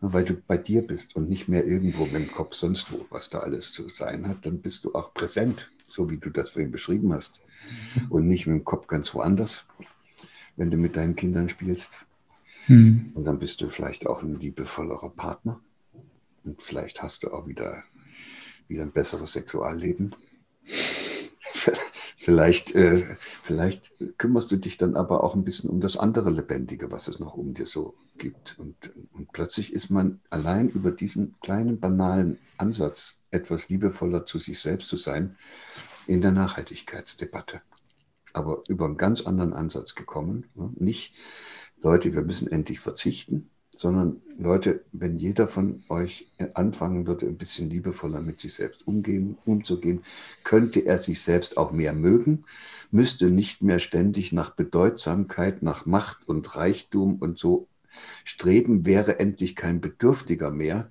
[0.00, 3.30] Weil du bei dir bist und nicht mehr irgendwo mit dem Kopf sonst wo, was
[3.30, 6.70] da alles zu sein hat, dann bist du auch präsent so wie du das vorhin
[6.70, 7.40] beschrieben hast.
[8.10, 9.66] Und nicht mit dem Kopf ganz woanders,
[10.56, 12.04] wenn du mit deinen Kindern spielst.
[12.68, 13.12] Mhm.
[13.14, 15.60] Und dann bist du vielleicht auch ein liebevollerer Partner.
[16.44, 17.82] Und vielleicht hast du auch wieder,
[18.68, 20.14] wieder ein besseres Sexualleben.
[22.16, 23.04] Vielleicht, äh,
[23.42, 27.18] vielleicht kümmerst du dich dann aber auch ein bisschen um das andere Lebendige, was es
[27.18, 28.58] noch um dir so gibt.
[28.58, 34.60] Und, und plötzlich ist man allein über diesen kleinen, banalen Ansatz, etwas liebevoller zu sich
[34.60, 35.36] selbst zu sein,
[36.06, 37.60] in der Nachhaltigkeitsdebatte.
[38.32, 40.46] Aber über einen ganz anderen Ansatz gekommen.
[40.54, 40.72] Ne?
[40.76, 41.14] Nicht,
[41.82, 47.70] Leute, wir müssen endlich verzichten, sondern Leute, wenn jeder von euch anfangen würde, ein bisschen
[47.70, 50.00] liebevoller mit sich selbst umgehen, umzugehen,
[50.44, 52.44] könnte er sich selbst auch mehr mögen,
[52.90, 57.68] müsste nicht mehr ständig nach Bedeutsamkeit, nach Macht und Reichtum und so
[58.24, 60.90] streben, wäre endlich kein Bedürftiger mehr,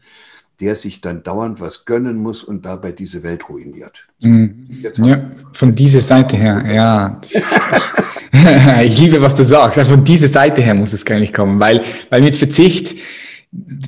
[0.60, 4.08] der sich dann dauernd was gönnen muss und dabei diese Welt ruiniert.
[4.22, 4.68] Mhm.
[5.04, 7.22] Ja, von dieser Seite her, ja.
[8.84, 9.80] ich liebe, was du sagst.
[9.80, 12.96] Von dieser Seite her muss es gar nicht kommen, weil, weil mit Verzicht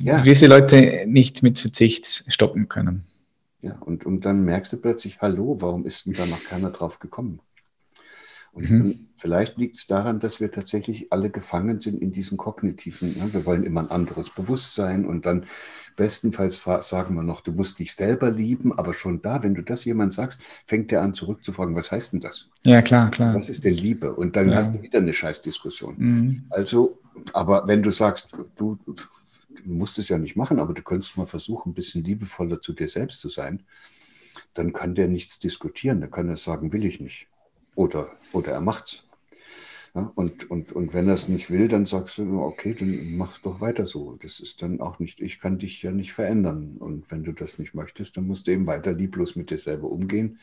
[0.02, 0.20] ja.
[0.20, 3.04] gewisse Leute nicht mit Verzicht stoppen können.
[3.60, 6.98] Ja, und, und dann merkst du plötzlich, hallo, warum ist denn da noch keiner drauf
[6.98, 7.40] gekommen?
[8.58, 9.06] Und mhm.
[9.16, 13.32] vielleicht liegt es daran, dass wir tatsächlich alle gefangen sind in diesen kognitiven, ne?
[13.32, 15.46] wir wollen immer ein anderes Bewusstsein und dann
[15.94, 19.84] bestenfalls sagen wir noch, du musst dich selber lieben, aber schon da, wenn du das
[19.84, 22.50] jemand sagst, fängt er an zurückzufragen, was heißt denn das?
[22.64, 23.32] Ja, klar, klar.
[23.32, 24.12] Was ist denn Liebe?
[24.12, 24.58] Und dann klar.
[24.58, 25.94] hast du wieder eine Scheißdiskussion.
[25.98, 26.44] Mhm.
[26.50, 26.98] Also,
[27.32, 28.94] aber wenn du sagst, du, du
[29.64, 32.88] musst es ja nicht machen, aber du könntest mal versuchen, ein bisschen liebevoller zu dir
[32.88, 33.62] selbst zu sein,
[34.54, 37.28] dann kann der nichts diskutieren, dann kann er sagen, will ich nicht.
[37.78, 39.04] Oder, oder er macht's.
[39.94, 43.38] Ja, und, und, und wenn er es nicht will, dann sagst du, okay, dann mach
[43.38, 44.18] doch weiter so.
[44.20, 46.74] Das ist dann auch nicht, ich kann dich ja nicht verändern.
[46.80, 49.92] Und wenn du das nicht möchtest, dann musst du eben weiter lieblos mit dir selber
[49.92, 50.40] umgehen.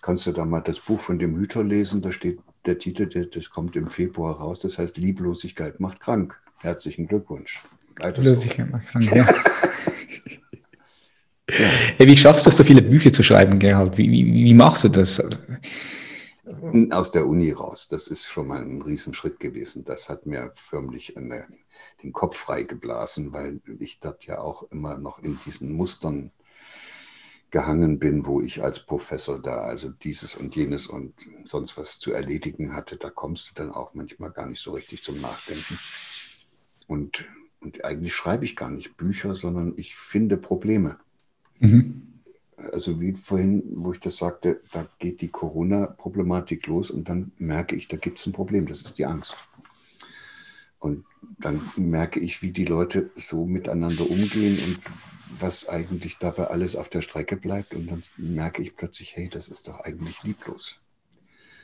[0.00, 3.50] Kannst du da mal das Buch von dem Hüter lesen, da steht der Titel, das
[3.50, 6.40] kommt im Februar raus, das heißt Lieblosigkeit macht krank.
[6.60, 7.62] Herzlichen Glückwunsch.
[8.02, 9.26] Lieblosigkeit macht krank, ja.
[11.50, 11.68] ja.
[11.98, 13.98] Hey, wie schaffst du es, so viele Bücher zu schreiben, Gerhard?
[13.98, 15.22] Wie, wie, wie machst du das?
[16.90, 17.88] Aus der Uni raus.
[17.88, 19.84] Das ist schon mal ein Riesenschritt gewesen.
[19.84, 21.46] Das hat mir förmlich eine,
[22.02, 26.32] den Kopf freigeblasen, weil ich dort ja auch immer noch in diesen Mustern
[27.50, 32.12] gehangen bin, wo ich als Professor da also dieses und jenes und sonst was zu
[32.12, 32.96] erledigen hatte.
[32.96, 35.78] Da kommst du dann auch manchmal gar nicht so richtig zum Nachdenken.
[36.86, 37.24] Und,
[37.60, 40.98] und eigentlich schreibe ich gar nicht Bücher, sondern ich finde Probleme.
[41.58, 42.07] Mhm
[42.72, 47.76] also wie vorhin, wo ich das sagte, da geht die Corona-Problematik los und dann merke
[47.76, 49.36] ich, da gibt es ein Problem, das ist die Angst.
[50.78, 51.04] Und
[51.38, 54.78] dann merke ich, wie die Leute so miteinander umgehen und
[55.40, 57.74] was eigentlich dabei alles auf der Strecke bleibt.
[57.74, 60.80] Und dann merke ich plötzlich, hey, das ist doch eigentlich lieblos.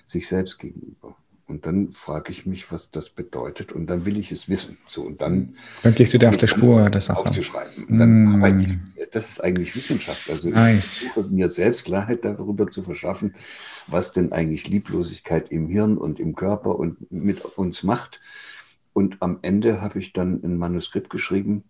[0.05, 1.17] Sich selbst gegenüber.
[1.47, 3.73] Und dann frage ich mich, was das bedeutet.
[3.73, 4.79] Und dann will ich es wissen.
[4.87, 7.27] So, und dann, dann gehst du dir auf der Spur der Sache.
[7.27, 7.85] Aufzuschreiben.
[7.85, 8.35] Und dann mm.
[8.37, 10.31] arbeite ich, das ist eigentlich Wissenschaft.
[10.31, 11.03] Also nice.
[11.03, 13.35] ich versuche mir selbst Klarheit darüber zu verschaffen,
[13.87, 18.23] was denn eigentlich Lieblosigkeit im Hirn und im Körper und mit uns macht.
[18.95, 21.65] Und am Ende habe ich dann ein Manuskript geschrieben,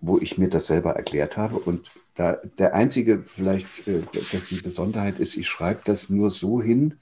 [0.00, 1.58] wo ich mir das selber erklärt habe.
[1.58, 4.00] Und da der einzige, vielleicht, äh,
[4.32, 6.94] dass die Besonderheit ist, ich schreibe das nur so hin,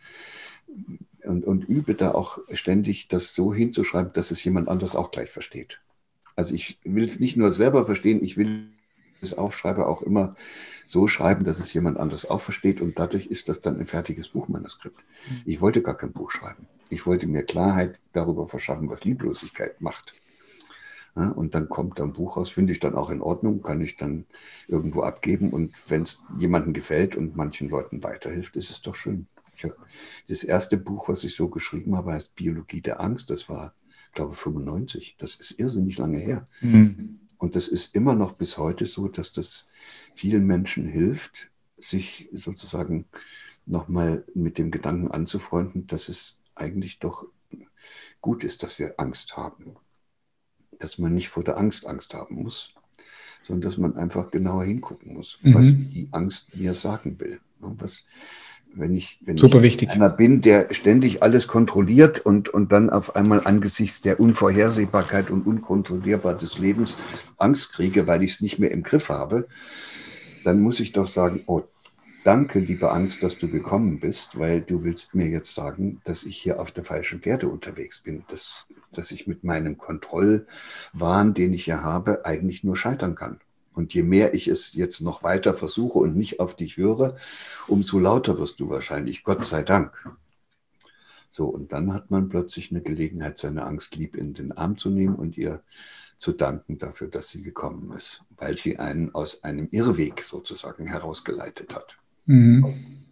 [1.24, 5.30] und, und übe da auch ständig, das so hinzuschreiben, dass es jemand anders auch gleich
[5.30, 5.80] versteht.
[6.36, 8.68] Also ich will es nicht nur selber verstehen, ich will
[9.20, 10.36] es aufschreibe auch immer
[10.84, 14.28] so schreiben, dass es jemand anders auch versteht und dadurch ist das dann ein fertiges
[14.28, 14.98] Buchmanuskript.
[14.98, 15.42] Mhm.
[15.46, 16.66] Ich wollte gar kein Buch schreiben.
[16.90, 20.14] Ich wollte mir Klarheit darüber verschaffen, was Lieblosigkeit macht.
[21.16, 23.96] Ja, und dann kommt ein Buch raus, finde ich dann auch in Ordnung, kann ich
[23.96, 24.26] dann
[24.66, 29.28] irgendwo abgeben und wenn es jemandem gefällt und manchen Leuten weiterhilft, ist es doch schön.
[30.28, 33.30] Das erste Buch, was ich so geschrieben habe, heißt Biologie der Angst.
[33.30, 33.74] Das war,
[34.12, 35.16] glaube ich, 95.
[35.18, 36.48] Das ist irrsinnig lange her.
[36.60, 37.20] Mhm.
[37.38, 39.68] Und das ist immer noch bis heute so, dass das
[40.14, 43.06] vielen Menschen hilft, sich sozusagen
[43.66, 47.26] nochmal mit dem Gedanken anzufreunden, dass es eigentlich doch
[48.20, 49.76] gut ist, dass wir Angst haben.
[50.78, 52.74] Dass man nicht vor der Angst Angst haben muss,
[53.42, 55.54] sondern dass man einfach genauer hingucken muss, mhm.
[55.54, 57.40] was die Angst mir sagen will.
[57.58, 58.06] Was,
[58.76, 59.90] wenn ich, wenn Super ich wichtig.
[59.90, 65.46] einer bin, der ständig alles kontrolliert und, und dann auf einmal angesichts der Unvorhersehbarkeit und
[65.46, 66.96] Unkontrollierbar des Lebens
[67.38, 69.46] Angst kriege, weil ich es nicht mehr im Griff habe,
[70.44, 71.62] dann muss ich doch sagen, oh,
[72.24, 76.36] danke, liebe Angst, dass du gekommen bist, weil du willst mir jetzt sagen, dass ich
[76.36, 81.66] hier auf der falschen Pferde unterwegs bin, dass, dass ich mit meinem Kontrollwahn, den ich
[81.66, 83.40] ja habe, eigentlich nur scheitern kann.
[83.74, 87.16] Und je mehr ich es jetzt noch weiter versuche und nicht auf dich höre,
[87.66, 90.08] umso lauter wirst du wahrscheinlich, Gott sei Dank.
[91.30, 94.88] So, und dann hat man plötzlich eine Gelegenheit, seine Angst lieb in den Arm zu
[94.88, 95.62] nehmen und ihr
[96.16, 101.74] zu danken dafür, dass sie gekommen ist, weil sie einen aus einem Irrweg sozusagen herausgeleitet
[101.74, 101.98] hat.
[102.26, 103.04] Mhm.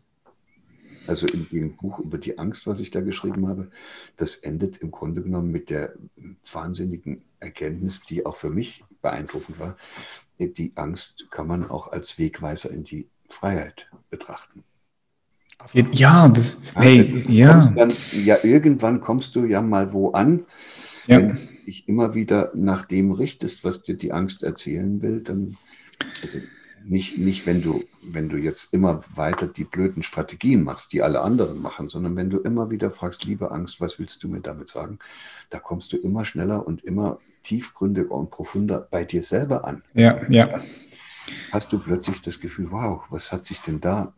[1.08, 3.70] Also in dem Buch über die Angst, was ich da geschrieben habe,
[4.16, 5.94] das endet im Grunde genommen mit der
[6.50, 9.76] wahnsinnigen Erkenntnis, die auch für mich beeindruckend war,
[10.38, 14.64] die Angst kann man auch als Wegweiser in die Freiheit betrachten.
[15.92, 17.58] Ja, das, hey, ja.
[17.76, 20.44] Dann, ja, irgendwann kommst du ja mal wo an.
[21.06, 21.18] Ja.
[21.18, 25.56] Wenn du dich immer wieder nach dem richtest, was dir die Angst erzählen will, dann,
[26.22, 26.38] also
[26.84, 31.20] nicht, nicht wenn, du, wenn du jetzt immer weiter die blöden Strategien machst, die alle
[31.20, 34.68] anderen machen, sondern wenn du immer wieder fragst, liebe Angst, was willst du mir damit
[34.68, 34.98] sagen,
[35.50, 39.82] da kommst du immer schneller und immer tiefgründiger und profunder bei dir selber an.
[39.94, 40.62] Ja, ja.
[41.50, 44.14] Hast du plötzlich das Gefühl, wow, was hat sich denn da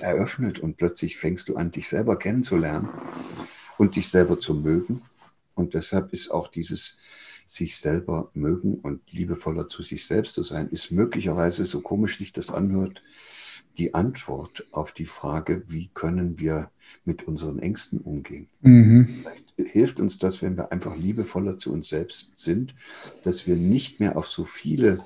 [0.00, 0.58] eröffnet?
[0.58, 2.88] Und plötzlich fängst du an, dich selber kennenzulernen
[3.76, 5.02] und dich selber zu mögen.
[5.54, 6.98] Und deshalb ist auch dieses
[7.46, 12.32] sich selber mögen und liebevoller zu sich selbst zu sein, ist möglicherweise, so komisch sich
[12.32, 13.02] das anhört,
[13.78, 16.70] die Antwort auf die Frage, wie können wir
[17.04, 18.48] mit unseren Ängsten umgehen.
[18.60, 19.06] Mhm.
[19.06, 22.74] Vielleicht hilft uns das, wenn wir einfach liebevoller zu uns selbst sind,
[23.22, 25.04] dass wir nicht mehr auf so viele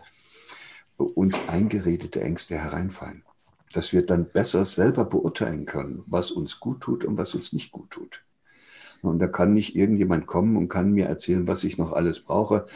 [0.97, 3.23] uns eingeredete Ängste hereinfallen.
[3.73, 7.73] Dass wir dann besser selber beurteilen können, was uns gut tut und was uns nicht
[7.73, 8.23] gut tut.
[9.01, 12.67] Und da kann nicht irgendjemand kommen und kann mir erzählen, was ich noch alles brauche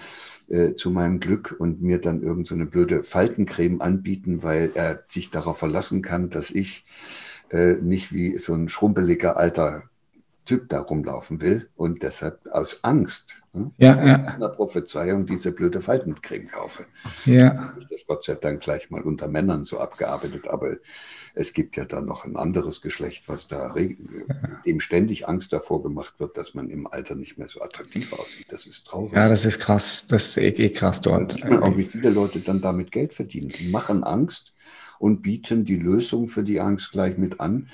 [0.49, 5.31] äh, zu meinem Glück und mir dann irgend so blöde Faltencreme anbieten, weil er sich
[5.31, 6.85] darauf verlassen kann, dass ich
[7.51, 9.85] äh, nicht wie so ein schrumpeliger alter
[10.47, 14.15] Typ da rumlaufen will und deshalb aus Angst hm, ja, ja.
[14.25, 16.87] einer Prophezeiung diese blöde Faltencreme kaufe.
[17.25, 17.75] Ja.
[17.79, 20.77] Ich das Gott sei Dank gleich mal unter Männern so abgearbeitet, aber
[21.35, 23.75] es gibt ja dann noch ein anderes Geschlecht, was da
[24.65, 28.47] dem ständig Angst davor gemacht wird, dass man im Alter nicht mehr so attraktiv aussieht.
[28.51, 29.13] Das ist traurig.
[29.13, 30.07] Ja, das ist krass.
[30.09, 31.33] Das ist eh, eh krass dort.
[31.33, 33.49] sieht man auch, wie viele Leute dann damit Geld verdienen.
[33.49, 34.53] Die machen Angst
[34.99, 37.69] und bieten die Lösung für die Angst gleich mit an.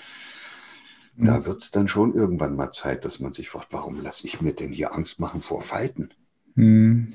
[1.22, 1.46] Da mhm.
[1.46, 4.52] wird es dann schon irgendwann mal Zeit, dass man sich fragt, warum lasse ich mir
[4.52, 6.10] denn hier Angst machen vor Falten?
[6.54, 7.12] Mhm.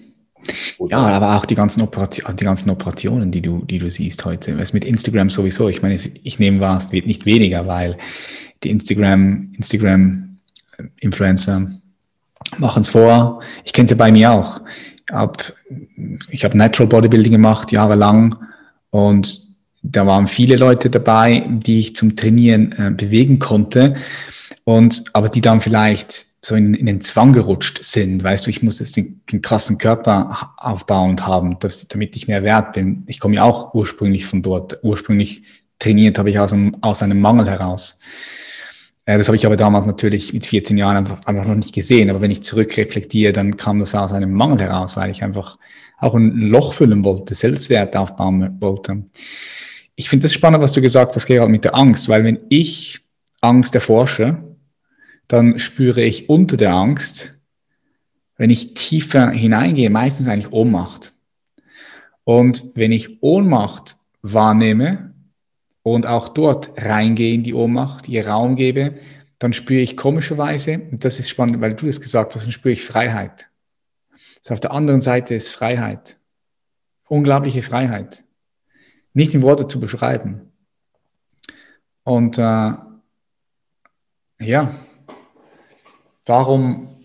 [0.90, 4.24] Ja, aber auch die ganzen, Operation, also die ganzen Operationen, die du, die du siehst
[4.24, 4.58] heute.
[4.58, 7.98] Was mit Instagram sowieso, ich meine, ich nehme wahr, es wird nicht weniger, weil
[8.64, 11.72] die Instagram, Instagram-Influencer
[12.60, 13.42] machen es vor.
[13.66, 14.62] Ich kenne es ja bei mir auch.
[16.30, 18.36] Ich habe Natural Bodybuilding gemacht, jahrelang.
[18.92, 19.47] Und
[19.82, 23.96] da waren viele Leute dabei, die ich zum Trainieren äh, bewegen konnte.
[24.64, 28.24] Und, aber die dann vielleicht so in, in, den Zwang gerutscht sind.
[28.24, 32.44] Weißt du, ich muss jetzt den, den krassen Körper aufbauend haben, dass, damit ich mehr
[32.44, 33.04] wert bin.
[33.08, 34.80] Ich komme ja auch ursprünglich von dort.
[34.84, 35.44] Ursprünglich
[35.80, 38.00] trainiert habe ich aus einem, aus einem Mangel heraus.
[39.06, 42.10] Äh, das habe ich aber damals natürlich mit 14 Jahren einfach, einfach noch nicht gesehen.
[42.10, 45.58] Aber wenn ich zurückreflektiere, dann kam das aus einem Mangel heraus, weil ich einfach
[45.98, 49.04] auch ein Loch füllen wollte, Selbstwert aufbauen wollte.
[50.00, 53.02] Ich finde das spannend, was du gesagt hast, Gerald, mit der Angst, weil wenn ich
[53.42, 54.44] Angst erforsche,
[55.28, 57.40] dann spüre ich unter der Angst,
[58.36, 61.14] wenn ich tiefer hineingehe, meistens eigentlich Ohnmacht.
[62.24, 65.16] Und wenn ich Ohnmacht wahrnehme
[65.82, 68.94] und auch dort reingehe in die Ohnmacht, ihr Raum gebe,
[69.40, 72.74] dann spüre ich komischerweise, und das ist spannend, weil du das gesagt hast, dann spüre
[72.74, 73.50] ich Freiheit.
[74.42, 76.18] So auf der anderen Seite ist Freiheit.
[77.08, 78.27] Unglaubliche Freiheit.
[79.18, 80.52] Nicht in Worte zu beschreiben.
[82.04, 82.74] Und äh,
[84.40, 84.76] ja,
[86.24, 87.00] darum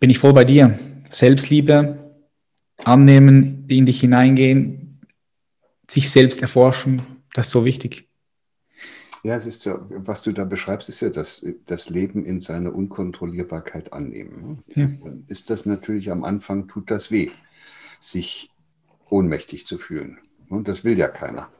[0.00, 0.78] bin ich voll bei dir.
[1.10, 2.16] Selbstliebe,
[2.84, 5.02] annehmen, in dich hineingehen,
[5.86, 7.02] sich selbst erforschen,
[7.34, 8.08] das ist so wichtig.
[9.24, 12.74] Ja, es ist ja, was du da beschreibst, ist ja das, das Leben in seiner
[12.74, 14.64] Unkontrollierbarkeit annehmen.
[14.74, 14.88] Ja.
[15.26, 17.30] Ist das natürlich am Anfang, tut das weh,
[18.00, 18.50] sich
[19.10, 20.18] ohnmächtig zu fühlen.
[20.48, 21.50] Und das will ja keiner.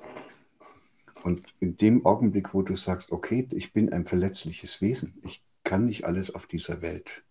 [1.22, 5.86] Und in dem Augenblick, wo du sagst, okay, ich bin ein verletzliches Wesen, ich kann
[5.86, 7.24] nicht alles auf dieser Welt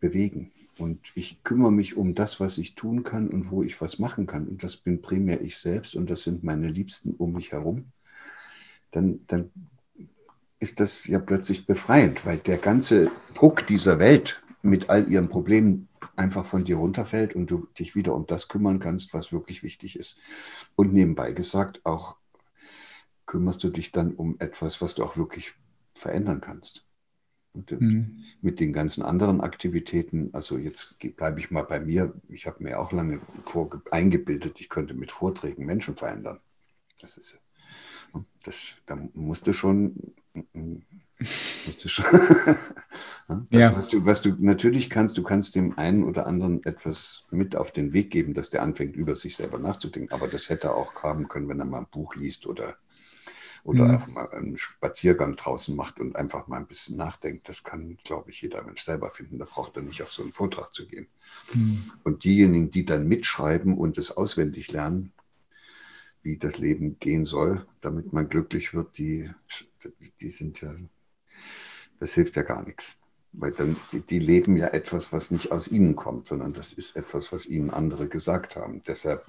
[0.00, 0.52] bewegen.
[0.78, 4.26] Und ich kümmere mich um das, was ich tun kann und wo ich was machen
[4.26, 4.48] kann.
[4.48, 7.92] Und das bin primär ich selbst und das sind meine Liebsten um mich herum
[8.90, 9.50] dann, dann
[10.58, 15.88] ist das ja plötzlich befreiend, weil der ganze Druck dieser Welt mit all ihren Problemen
[16.16, 19.96] einfach von dir runterfällt und du dich wieder um das kümmern kannst, was wirklich wichtig
[19.96, 20.18] ist.
[20.76, 22.16] Und nebenbei gesagt, auch
[23.26, 25.54] kümmerst du dich dann um etwas, was du auch wirklich
[25.94, 26.84] verändern kannst.
[27.52, 28.24] Und mhm.
[28.40, 32.78] mit den ganzen anderen Aktivitäten, also jetzt bleibe ich mal bei mir, ich habe mir
[32.78, 33.20] auch lange
[33.90, 36.38] eingebildet, ich könnte mit Vorträgen Menschen verändern.
[37.00, 37.40] Das ist
[38.44, 40.14] das, da musst du schon
[43.50, 43.76] ja.
[43.76, 47.72] was, du, was du natürlich kannst, du kannst dem einen oder anderen etwas mit auf
[47.72, 50.12] den Weg geben, dass der anfängt, über sich selber nachzudenken.
[50.12, 52.76] Aber das hätte er auch haben können, wenn er mal ein Buch liest oder,
[53.64, 53.90] oder mhm.
[53.90, 57.48] einfach mal einen Spaziergang draußen macht und einfach mal ein bisschen nachdenkt.
[57.48, 59.38] Das kann, glaube ich, jeder Mensch selber finden.
[59.38, 61.08] Da braucht er nicht auf so einen Vortrag zu gehen.
[61.52, 61.84] Mhm.
[62.02, 65.12] Und diejenigen, die dann mitschreiben und es auswendig lernen,
[66.22, 69.30] wie das Leben gehen soll, damit man glücklich wird, die,
[70.20, 70.74] die sind ja,
[72.00, 72.96] das hilft ja gar nichts.
[73.32, 76.96] Weil dann, die, die leben ja etwas, was nicht aus ihnen kommt, sondern das ist
[76.96, 78.82] etwas, was ihnen andere gesagt haben.
[78.86, 79.24] Deshalb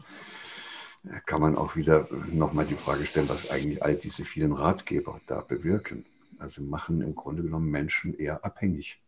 [1.26, 5.42] kann man auch wieder nochmal die Frage stellen, was eigentlich all diese vielen Ratgeber da
[5.42, 6.06] bewirken.
[6.40, 9.00] Also machen im Grunde genommen Menschen eher abhängig,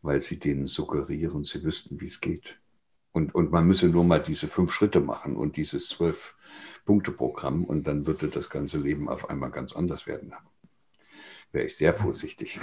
[0.00, 2.58] weil sie denen suggerieren, sie wüssten, wie es geht.
[3.12, 6.34] Und, und man müsse nur mal diese fünf Schritte machen und dieses zwölf
[6.84, 10.32] Punkte-Programm und dann würde das ganze Leben auf einmal ganz anders werden.
[11.54, 12.58] Wäre ich sehr vorsichtig.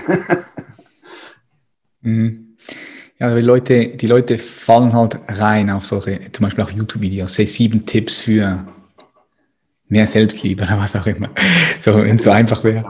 [2.01, 2.57] mhm.
[3.17, 7.45] Ja, die Leute, die Leute fallen halt rein auf solche, zum Beispiel auch YouTube-Videos, say
[7.45, 8.67] sieben Tipps für
[9.87, 11.29] mehr Selbstliebe oder was auch immer.
[11.79, 12.83] So, wenn es so einfach wäre.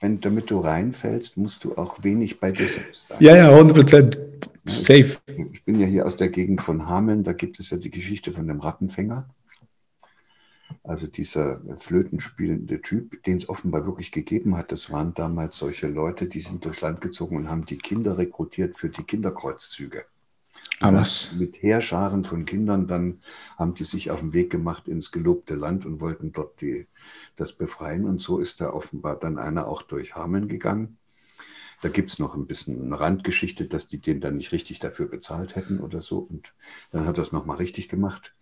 [0.00, 3.18] Wenn, damit du reinfällst, musst du auch wenig bei dir selbst sein.
[3.20, 4.18] Ja, ja, 100 Prozent.
[4.64, 5.16] Safe.
[5.52, 8.32] Ich bin ja hier aus der Gegend von Hameln, da gibt es ja die Geschichte
[8.32, 9.28] von dem Rattenfänger.
[10.82, 16.26] Also dieser flötenspielende Typ, den es offenbar wirklich gegeben hat, das waren damals solche Leute,
[16.26, 20.04] die sind durchs Land gezogen und haben die Kinder rekrutiert für die Kinderkreuzzüge.
[20.80, 21.36] Aber was?
[21.36, 23.20] Mit Heerscharen von Kindern, dann
[23.56, 26.86] haben die sich auf den Weg gemacht ins gelobte Land und wollten dort die,
[27.36, 28.04] das befreien.
[28.04, 30.98] Und so ist da offenbar dann einer auch durch Hameln gegangen
[31.80, 35.06] da gibt es noch ein bisschen eine Randgeschichte, dass die den dann nicht richtig dafür
[35.06, 36.18] bezahlt hätten oder so.
[36.18, 36.52] Und
[36.90, 38.34] dann hat er es nochmal richtig gemacht.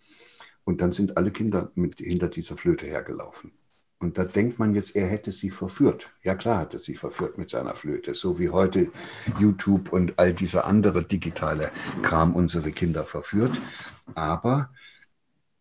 [0.67, 3.53] Und dann sind alle Kinder mit, hinter dieser Flöte hergelaufen.
[3.99, 6.11] Und da denkt man jetzt, er hätte sie verführt.
[6.23, 8.91] Ja klar hat er sie verführt mit seiner Flöte, so wie heute
[9.39, 13.61] YouTube und all dieser andere digitale Kram unsere Kinder verführt.
[14.13, 14.69] Aber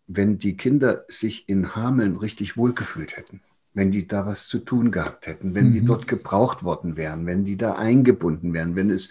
[0.09, 3.43] wenn die Kinder sich in Hameln richtig wohlgefühlt hätten,
[3.75, 5.73] wenn die da was zu tun gehabt hätten, wenn mhm.
[5.73, 9.11] die dort gebraucht worden wären, wenn die da eingebunden wären, wenn es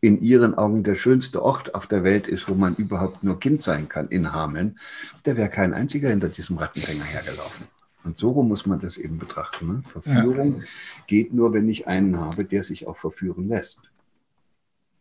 [0.00, 3.62] in ihren Augen der schönste Ort auf der Welt ist, wo man überhaupt nur Kind
[3.62, 4.78] sein kann, in Hameln,
[5.24, 7.66] da wäre kein einziger hinter diesem Rattenfänger hergelaufen.
[8.04, 9.66] Und so muss man das eben betrachten.
[9.66, 9.82] Ne?
[9.86, 10.64] Verführung ja.
[11.06, 13.80] geht nur, wenn ich einen habe, der sich auch verführen lässt.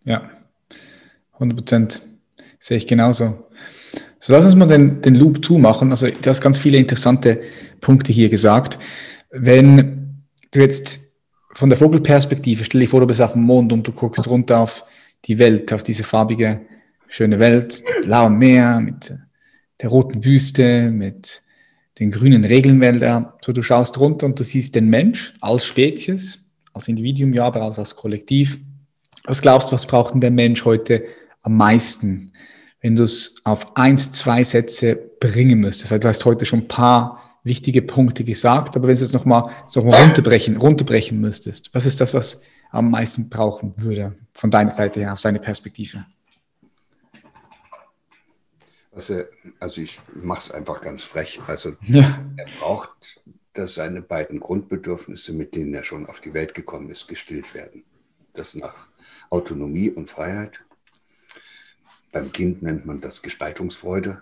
[0.03, 0.29] Ja,
[1.33, 2.01] 100 Prozent
[2.59, 3.45] sehe ich genauso.
[4.19, 5.91] So, lass uns mal den, den Loop zumachen.
[5.91, 7.41] Also, du hast ganz viele interessante
[7.79, 8.79] Punkte hier gesagt.
[9.31, 11.08] Wenn du jetzt
[11.53, 14.59] von der Vogelperspektive, stell dir vor, du bist auf dem Mond und du guckst runter
[14.59, 14.85] auf
[15.25, 16.61] die Welt, auf diese farbige,
[17.07, 19.13] schöne Welt, blauem Meer, mit
[19.81, 21.41] der roten Wüste, mit
[21.99, 23.27] den grünen Regenwäldern.
[23.41, 27.63] So, du schaust runter und du siehst den Mensch als Spezies, als Individuum, ja, aber
[27.63, 28.59] als, als Kollektiv.
[29.25, 31.03] Was glaubst du, was braucht denn der Mensch heute
[31.41, 32.31] am meisten,
[32.81, 35.91] wenn du es auf eins, zwei Sätze bringen müsstest?
[35.91, 39.51] Weil du hast heute schon ein paar wichtige Punkte gesagt, aber wenn du es nochmal
[39.75, 44.71] noch mal runterbrechen, runterbrechen müsstest, was ist das, was am meisten brauchen würde von deiner
[44.71, 46.05] Seite her, aus deiner Perspektive?
[48.91, 49.23] Also,
[49.59, 51.39] also ich mache es einfach ganz frech.
[51.47, 52.19] Also ja.
[52.35, 53.21] er braucht,
[53.53, 57.83] dass seine beiden Grundbedürfnisse, mit denen er schon auf die Welt gekommen ist, gestillt werden.
[58.33, 58.89] Das nach
[59.29, 60.59] Autonomie und Freiheit.
[62.11, 64.21] Beim Kind nennt man das Gestaltungsfreude.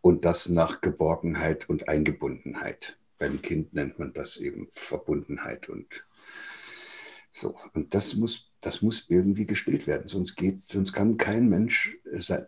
[0.00, 2.98] Und das nach Geborgenheit und Eingebundenheit.
[3.18, 6.06] Beim Kind nennt man das eben Verbundenheit und
[7.32, 7.56] so.
[7.74, 11.96] Und das muss das muss irgendwie gestillt werden, sonst geht, sonst kann kein Mensch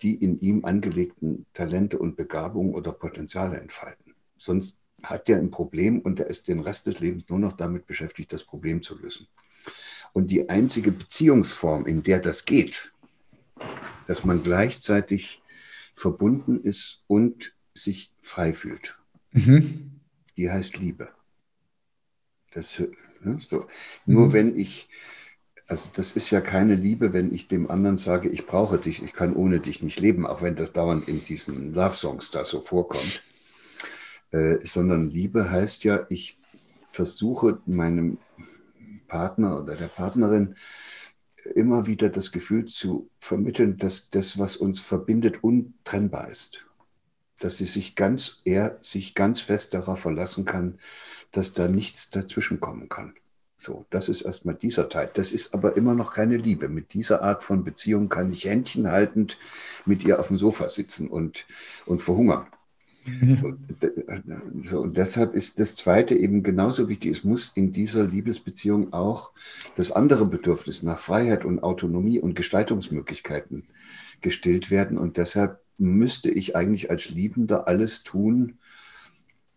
[0.03, 4.15] die in ihm angelegten Talente und Begabungen oder Potenziale entfalten.
[4.37, 7.87] Sonst hat er ein Problem und er ist den Rest des Lebens nur noch damit
[7.87, 9.27] beschäftigt, das Problem zu lösen.
[10.13, 12.93] Und die einzige Beziehungsform, in der das geht,
[14.07, 15.42] dass man gleichzeitig
[15.95, 18.99] verbunden ist und sich frei fühlt,
[19.33, 20.01] mhm.
[20.37, 21.09] die heißt Liebe.
[22.53, 22.79] Das,
[23.21, 23.67] ne, so.
[24.07, 24.15] Mhm.
[24.15, 24.89] Nur wenn ich
[25.73, 29.15] also das ist ja keine Liebe, wenn ich dem anderen sage, ich brauche dich, ich
[29.15, 33.23] kann ohne dich nicht leben, auch wenn das dauernd in diesen Love-Songs da so vorkommt.
[34.33, 36.39] Äh, sondern Liebe heißt ja, ich
[36.91, 38.19] versuche meinem
[39.09, 40.57] Partner oder der Partnerin
[41.55, 46.65] immer wieder das Gefühl zu vermitteln, dass das, was uns verbindet, untrennbar ist.
[47.41, 50.79] Dass sie sich ganz, er sich ganz fest darauf verlassen kann,
[51.33, 53.15] dass da nichts dazwischen kommen kann.
[53.59, 55.09] So, das ist erstmal dieser Teil.
[55.15, 56.69] Das ist aber immer noch keine Liebe.
[56.69, 59.39] Mit dieser Art von Beziehung kann ich Händchen haltend
[59.87, 61.47] mit ihr auf dem Sofa sitzen und,
[61.87, 62.47] und verhungern.
[63.07, 63.37] Mhm.
[63.37, 63.53] So,
[64.63, 67.11] so, und deshalb ist das Zweite eben genauso wichtig.
[67.11, 69.33] Es muss in dieser Liebesbeziehung auch
[69.77, 73.65] das andere Bedürfnis nach Freiheit und Autonomie und Gestaltungsmöglichkeiten
[74.21, 74.99] gestillt werden.
[74.99, 78.59] Und deshalb müsste ich eigentlich als Liebender alles tun,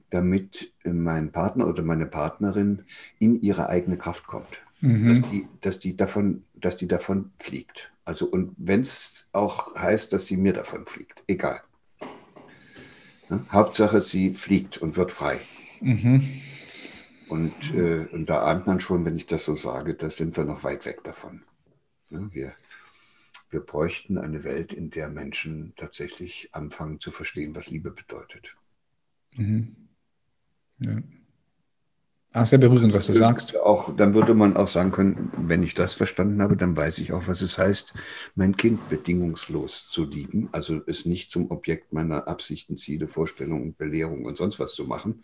[0.10, 2.84] damit mein Partner oder meine Partnerin
[3.20, 4.62] in ihre eigene Kraft kommt.
[4.82, 5.08] Mhm.
[5.08, 7.92] Dass, die, dass, die davon, dass die davon fliegt.
[8.04, 11.62] Also, und wenn es auch heißt, dass sie mir davon fliegt, egal.
[13.30, 15.40] Ja, Hauptsache, sie fliegt und wird frei.
[15.82, 16.24] Mhm.
[17.28, 20.44] Und, äh, und da ahnt man schon, wenn ich das so sage, da sind wir
[20.44, 21.44] noch weit weg davon.
[22.10, 22.54] Ja, wir,
[23.50, 28.56] wir bräuchten eine Welt, in der Menschen tatsächlich anfangen zu verstehen, was Liebe bedeutet.
[29.34, 29.76] Mhm.
[30.80, 30.98] Ja.
[32.36, 33.56] Ah, sehr berührend, was du sagst.
[33.56, 37.14] Auch, dann würde man auch sagen können, wenn ich das verstanden habe, dann weiß ich
[37.14, 37.94] auch, was es heißt,
[38.36, 44.26] mein Kind bedingungslos zu lieben, also es nicht zum Objekt meiner Absichten, Ziele, Vorstellungen, Belehrung
[44.26, 45.24] und sonst was zu machen.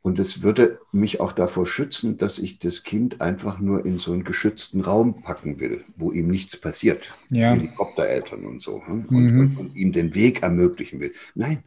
[0.00, 4.12] Und es würde mich auch davor schützen, dass ich das Kind einfach nur in so
[4.12, 7.12] einen geschützten Raum packen will, wo ihm nichts passiert.
[7.32, 7.50] Ja.
[7.50, 8.80] Helikoptereltern und so.
[8.86, 9.06] Hm?
[9.06, 9.40] Und, mhm.
[9.40, 11.14] und, und ihm den Weg ermöglichen will.
[11.34, 11.64] Nein,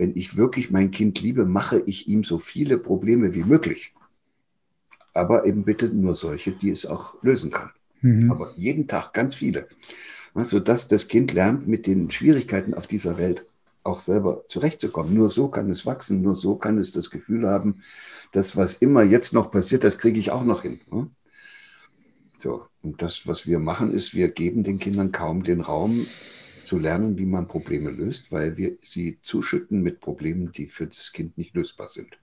[0.00, 3.92] wenn ich wirklich mein Kind liebe, mache ich ihm so viele Probleme wie möglich.
[5.12, 7.68] Aber eben bitte nur solche, die es auch lösen kann.
[8.00, 8.30] Mhm.
[8.30, 9.68] Aber jeden Tag ganz viele.
[10.34, 13.44] Sodass das Kind lernt, mit den Schwierigkeiten auf dieser Welt
[13.82, 15.12] auch selber zurechtzukommen.
[15.12, 17.82] Nur so kann es wachsen, nur so kann es das Gefühl haben,
[18.32, 20.80] dass was immer jetzt noch passiert, das kriege ich auch noch hin.
[22.38, 26.06] So, und das, was wir machen, ist, wir geben den Kindern kaum den Raum,
[26.70, 31.10] zu lernen, wie man Probleme löst, weil wir sie zuschütten mit Problemen, die für das
[31.10, 32.16] Kind nicht lösbar sind.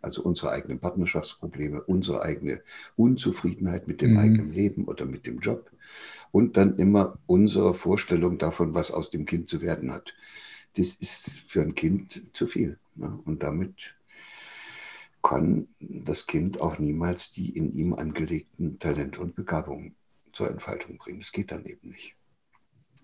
[0.00, 2.62] Also unsere eigenen Partnerschaftsprobleme, unsere eigene
[2.96, 4.18] Unzufriedenheit mit dem mhm.
[4.18, 5.70] eigenen Leben oder mit dem Job
[6.30, 10.14] und dann immer unsere Vorstellung davon, was aus dem Kind zu werden hat.
[10.78, 12.78] Das ist für ein Kind zu viel.
[12.94, 13.20] Ne?
[13.26, 13.94] Und damit
[15.22, 19.96] kann das Kind auch niemals die in ihm angelegten Talente und Begabungen
[20.32, 21.20] zur Entfaltung bringen.
[21.20, 22.16] Das geht dann eben nicht.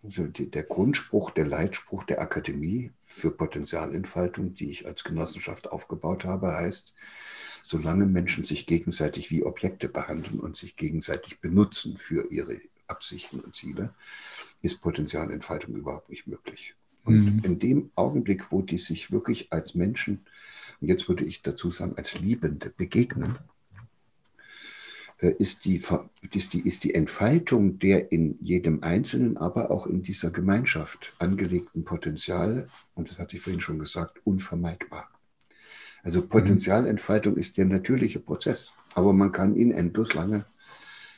[0.04, 6.48] Also der Grundspruch, der Leitspruch der Akademie für Potenzialentfaltung, die ich als Genossenschaft aufgebaut habe,
[6.48, 6.92] heißt,
[7.62, 13.54] solange Menschen sich gegenseitig wie Objekte behandeln und sich gegenseitig benutzen für ihre Absichten und
[13.54, 13.94] Ziele,
[14.60, 16.74] ist Potenzialentfaltung überhaupt nicht möglich.
[17.04, 17.44] Und mhm.
[17.44, 20.26] in dem Augenblick, wo die sich wirklich als Menschen,
[20.80, 23.38] und jetzt würde ich dazu sagen, als Liebende begegnen,
[25.30, 25.80] ist die,
[26.32, 31.84] ist, die, ist die Entfaltung der in jedem Einzelnen, aber auch in dieser Gemeinschaft angelegten
[31.84, 35.08] Potenziale, und das hatte ich vorhin schon gesagt, unvermeidbar.
[36.02, 36.28] Also mhm.
[36.28, 40.46] Potenzialentfaltung ist der natürliche Prozess, aber man kann ihn endlos lange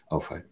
[0.06, 0.50] aufhalten.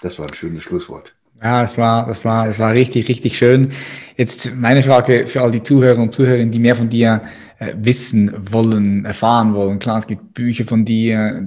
[0.00, 1.14] Das war ein schönes Schlusswort.
[1.42, 3.70] Ja, das war, das war, das war richtig, richtig schön.
[4.16, 7.22] Jetzt meine Frage für all die Zuhörer und Zuhörerinnen, die mehr von dir
[7.58, 9.78] äh, wissen wollen, erfahren wollen.
[9.78, 11.46] Klar, es gibt Bücher von dir.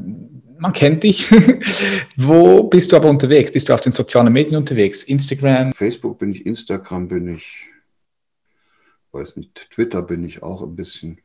[0.60, 1.32] Man kennt dich.
[2.18, 3.52] Wo bist du aber unterwegs?
[3.52, 5.04] Bist du auf den sozialen Medien unterwegs?
[5.04, 5.74] Instagram?
[5.74, 7.66] Facebook bin ich, Instagram bin ich,
[9.12, 11.20] weiß nicht, Twitter bin ich auch ein bisschen.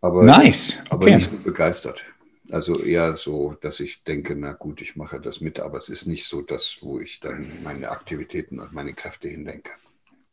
[0.00, 0.82] Aber, nice.
[0.84, 0.90] Okay.
[0.90, 2.04] aber nicht so begeistert.
[2.50, 6.06] Also eher so, dass ich denke, na gut, ich mache das mit, aber es ist
[6.06, 9.72] nicht so das, wo ich dann meine Aktivitäten und meine Kräfte hindenke.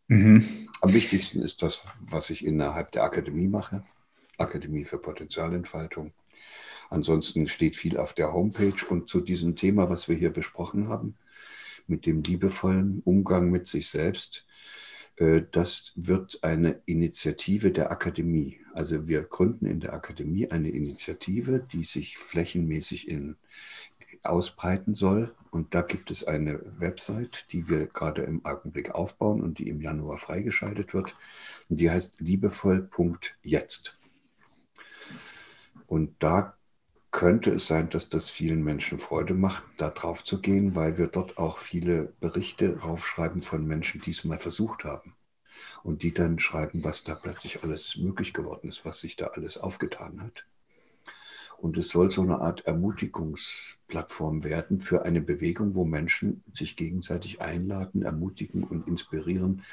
[0.07, 0.67] Mhm.
[0.81, 3.83] Am wichtigsten ist das, was ich innerhalb der Akademie mache.
[4.37, 6.13] Akademie für Potenzialentfaltung.
[6.89, 11.15] Ansonsten steht viel auf der Homepage und zu diesem Thema, was wir hier besprochen haben,
[11.87, 14.45] mit dem liebevollen Umgang mit sich selbst,
[15.17, 18.59] äh, das wird eine Initiative der Akademie.
[18.73, 23.37] Also wir gründen in der Akademie eine Initiative, die sich flächenmäßig in,
[24.23, 25.33] ausbreiten soll.
[25.51, 29.81] Und da gibt es eine Website, die wir gerade im Augenblick aufbauen und die im
[29.81, 31.15] Januar freigeschaltet wird.
[31.69, 33.97] Und die heißt liebevoll.jetzt.
[35.85, 36.57] Und da
[37.11, 41.07] könnte es sein, dass das vielen Menschen Freude macht, da drauf zu gehen, weil wir
[41.07, 45.15] dort auch viele Berichte raufschreiben von Menschen, die es mal versucht haben.
[45.83, 49.57] Und die dann schreiben, was da plötzlich alles möglich geworden ist, was sich da alles
[49.57, 50.45] aufgetan hat.
[51.57, 57.41] Und es soll so eine Art Ermutigungsplattform werden für eine Bewegung, wo Menschen sich gegenseitig
[57.41, 59.63] einladen, ermutigen und inspirieren,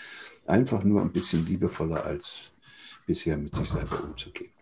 [0.47, 2.53] einfach nur ein bisschen liebevoller als
[3.07, 4.53] bisher mit sich selber umzugehen.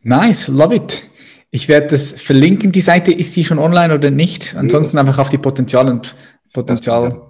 [0.00, 1.06] Nice, love it.
[1.50, 2.72] Ich werde das verlinken.
[2.72, 4.54] Die Seite ist sie schon online oder nicht?
[4.54, 6.14] Ansonsten einfach auf die Potenzial und
[6.54, 7.27] Potenzial.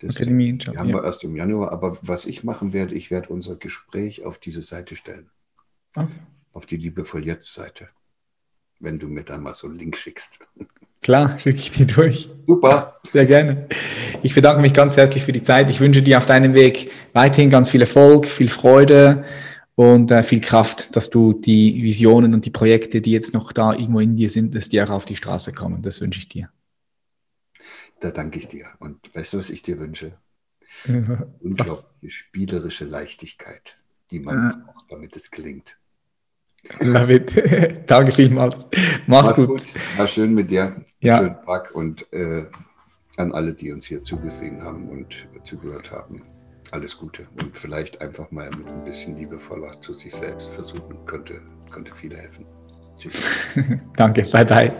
[0.00, 0.54] Das Akademie.
[0.54, 0.96] Die haben ja.
[0.96, 1.72] wir erst im Januar.
[1.72, 5.30] Aber was ich machen werde, ich werde unser Gespräch auf diese Seite stellen.
[5.96, 6.08] Okay
[6.52, 7.88] auf die Liebevoll Jetzt-Seite,
[8.80, 10.38] wenn du mir da mal so einen Link schickst.
[11.02, 12.28] Klar, schicke ich dir durch.
[12.46, 13.00] Super.
[13.06, 13.68] Sehr gerne.
[14.22, 15.70] Ich bedanke mich ganz herzlich für die Zeit.
[15.70, 19.24] Ich wünsche dir auf deinem Weg weiterhin ganz viel Erfolg, viel Freude
[19.76, 23.72] und äh, viel Kraft, dass du die Visionen und die Projekte, die jetzt noch da
[23.72, 25.80] irgendwo in dir sind, dass die auch auf die Straße kommen.
[25.80, 26.50] Das wünsche ich dir.
[28.00, 28.66] Da danke ich dir.
[28.78, 30.12] Und weißt du, was ich dir wünsche?
[31.40, 33.78] Unglaubliche spielerische Leichtigkeit,
[34.10, 34.64] die man ja.
[34.64, 35.76] braucht, damit es gelingt.
[36.80, 37.86] Love it.
[37.90, 38.56] Danke vielmals.
[38.56, 39.48] Mach's, Mach's gut.
[39.48, 39.98] gut.
[39.98, 40.84] War schön mit dir.
[41.00, 41.18] Ja.
[41.18, 42.46] Schönen Tag und äh,
[43.16, 46.22] an alle, die uns hier zugesehen haben und zugehört haben.
[46.70, 51.42] Alles Gute und vielleicht einfach mal mit ein bisschen liebevoller zu sich selbst versuchen, könnte,
[51.70, 52.46] könnte viele helfen.
[52.96, 53.22] Tschüss.
[53.96, 54.72] Danke, bye bye.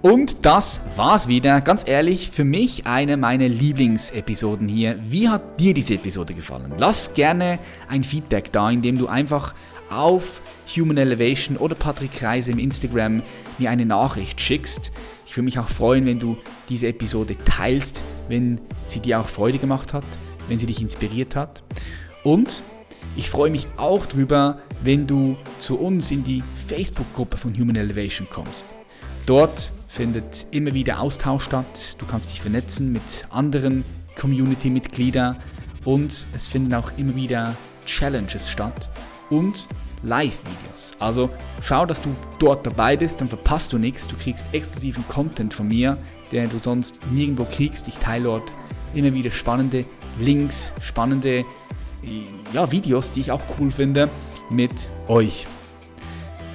[0.00, 1.60] Und das war's wieder.
[1.60, 4.96] Ganz ehrlich, für mich eine meiner Lieblingsepisoden hier.
[5.08, 6.72] Wie hat dir diese Episode gefallen?
[6.78, 7.58] Lass gerne
[7.88, 9.54] ein Feedback da, indem du einfach
[9.90, 10.40] auf
[10.76, 13.22] Human Elevation oder Patrick Kreise im Instagram
[13.58, 14.92] mir eine Nachricht schickst.
[15.26, 16.36] Ich würde mich auch freuen, wenn du
[16.68, 20.04] diese Episode teilst, wenn sie dir auch Freude gemacht hat,
[20.46, 21.64] wenn sie dich inspiriert hat.
[22.22, 22.62] Und
[23.16, 28.28] ich freue mich auch darüber, wenn du zu uns in die Facebook-Gruppe von Human Elevation
[28.30, 28.64] kommst.
[29.26, 31.96] Dort findet immer wieder Austausch statt.
[31.98, 33.84] Du kannst dich vernetzen mit anderen
[34.20, 35.36] Community-Mitgliedern
[35.84, 37.56] und es finden auch immer wieder
[37.86, 38.90] Challenges statt
[39.30, 39.66] und
[40.02, 40.92] Live-Videos.
[41.00, 41.30] Also
[41.62, 44.06] schau, dass du dort dabei bist, dann verpasst du nichts.
[44.06, 45.96] Du kriegst exklusiven Content von mir,
[46.30, 47.88] den du sonst nirgendwo kriegst.
[47.88, 48.52] Ich teile dort
[48.94, 49.84] immer wieder spannende
[50.20, 51.44] Links, spannende
[52.52, 54.08] ja, Videos, die ich auch cool finde,
[54.50, 55.46] mit euch.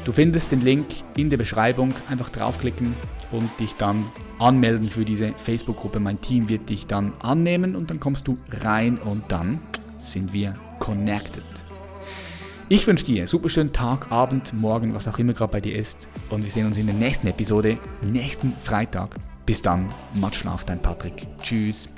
[0.05, 0.85] Du findest den Link
[1.15, 1.93] in der Beschreibung.
[2.09, 2.93] Einfach draufklicken
[3.33, 4.05] und dich dann
[4.39, 5.99] anmelden für diese Facebook-Gruppe.
[5.99, 9.59] Mein Team wird dich dann annehmen und dann kommst du rein und dann
[9.97, 11.43] sind wir connected.
[12.69, 15.75] Ich wünsche dir einen super schönen Tag, Abend, Morgen, was auch immer gerade bei dir
[15.75, 16.07] ist.
[16.29, 19.15] Und wir sehen uns in der nächsten Episode, nächsten Freitag.
[19.45, 21.27] Bis dann, Matschlaf, dein Patrick.
[21.41, 21.89] Tschüss.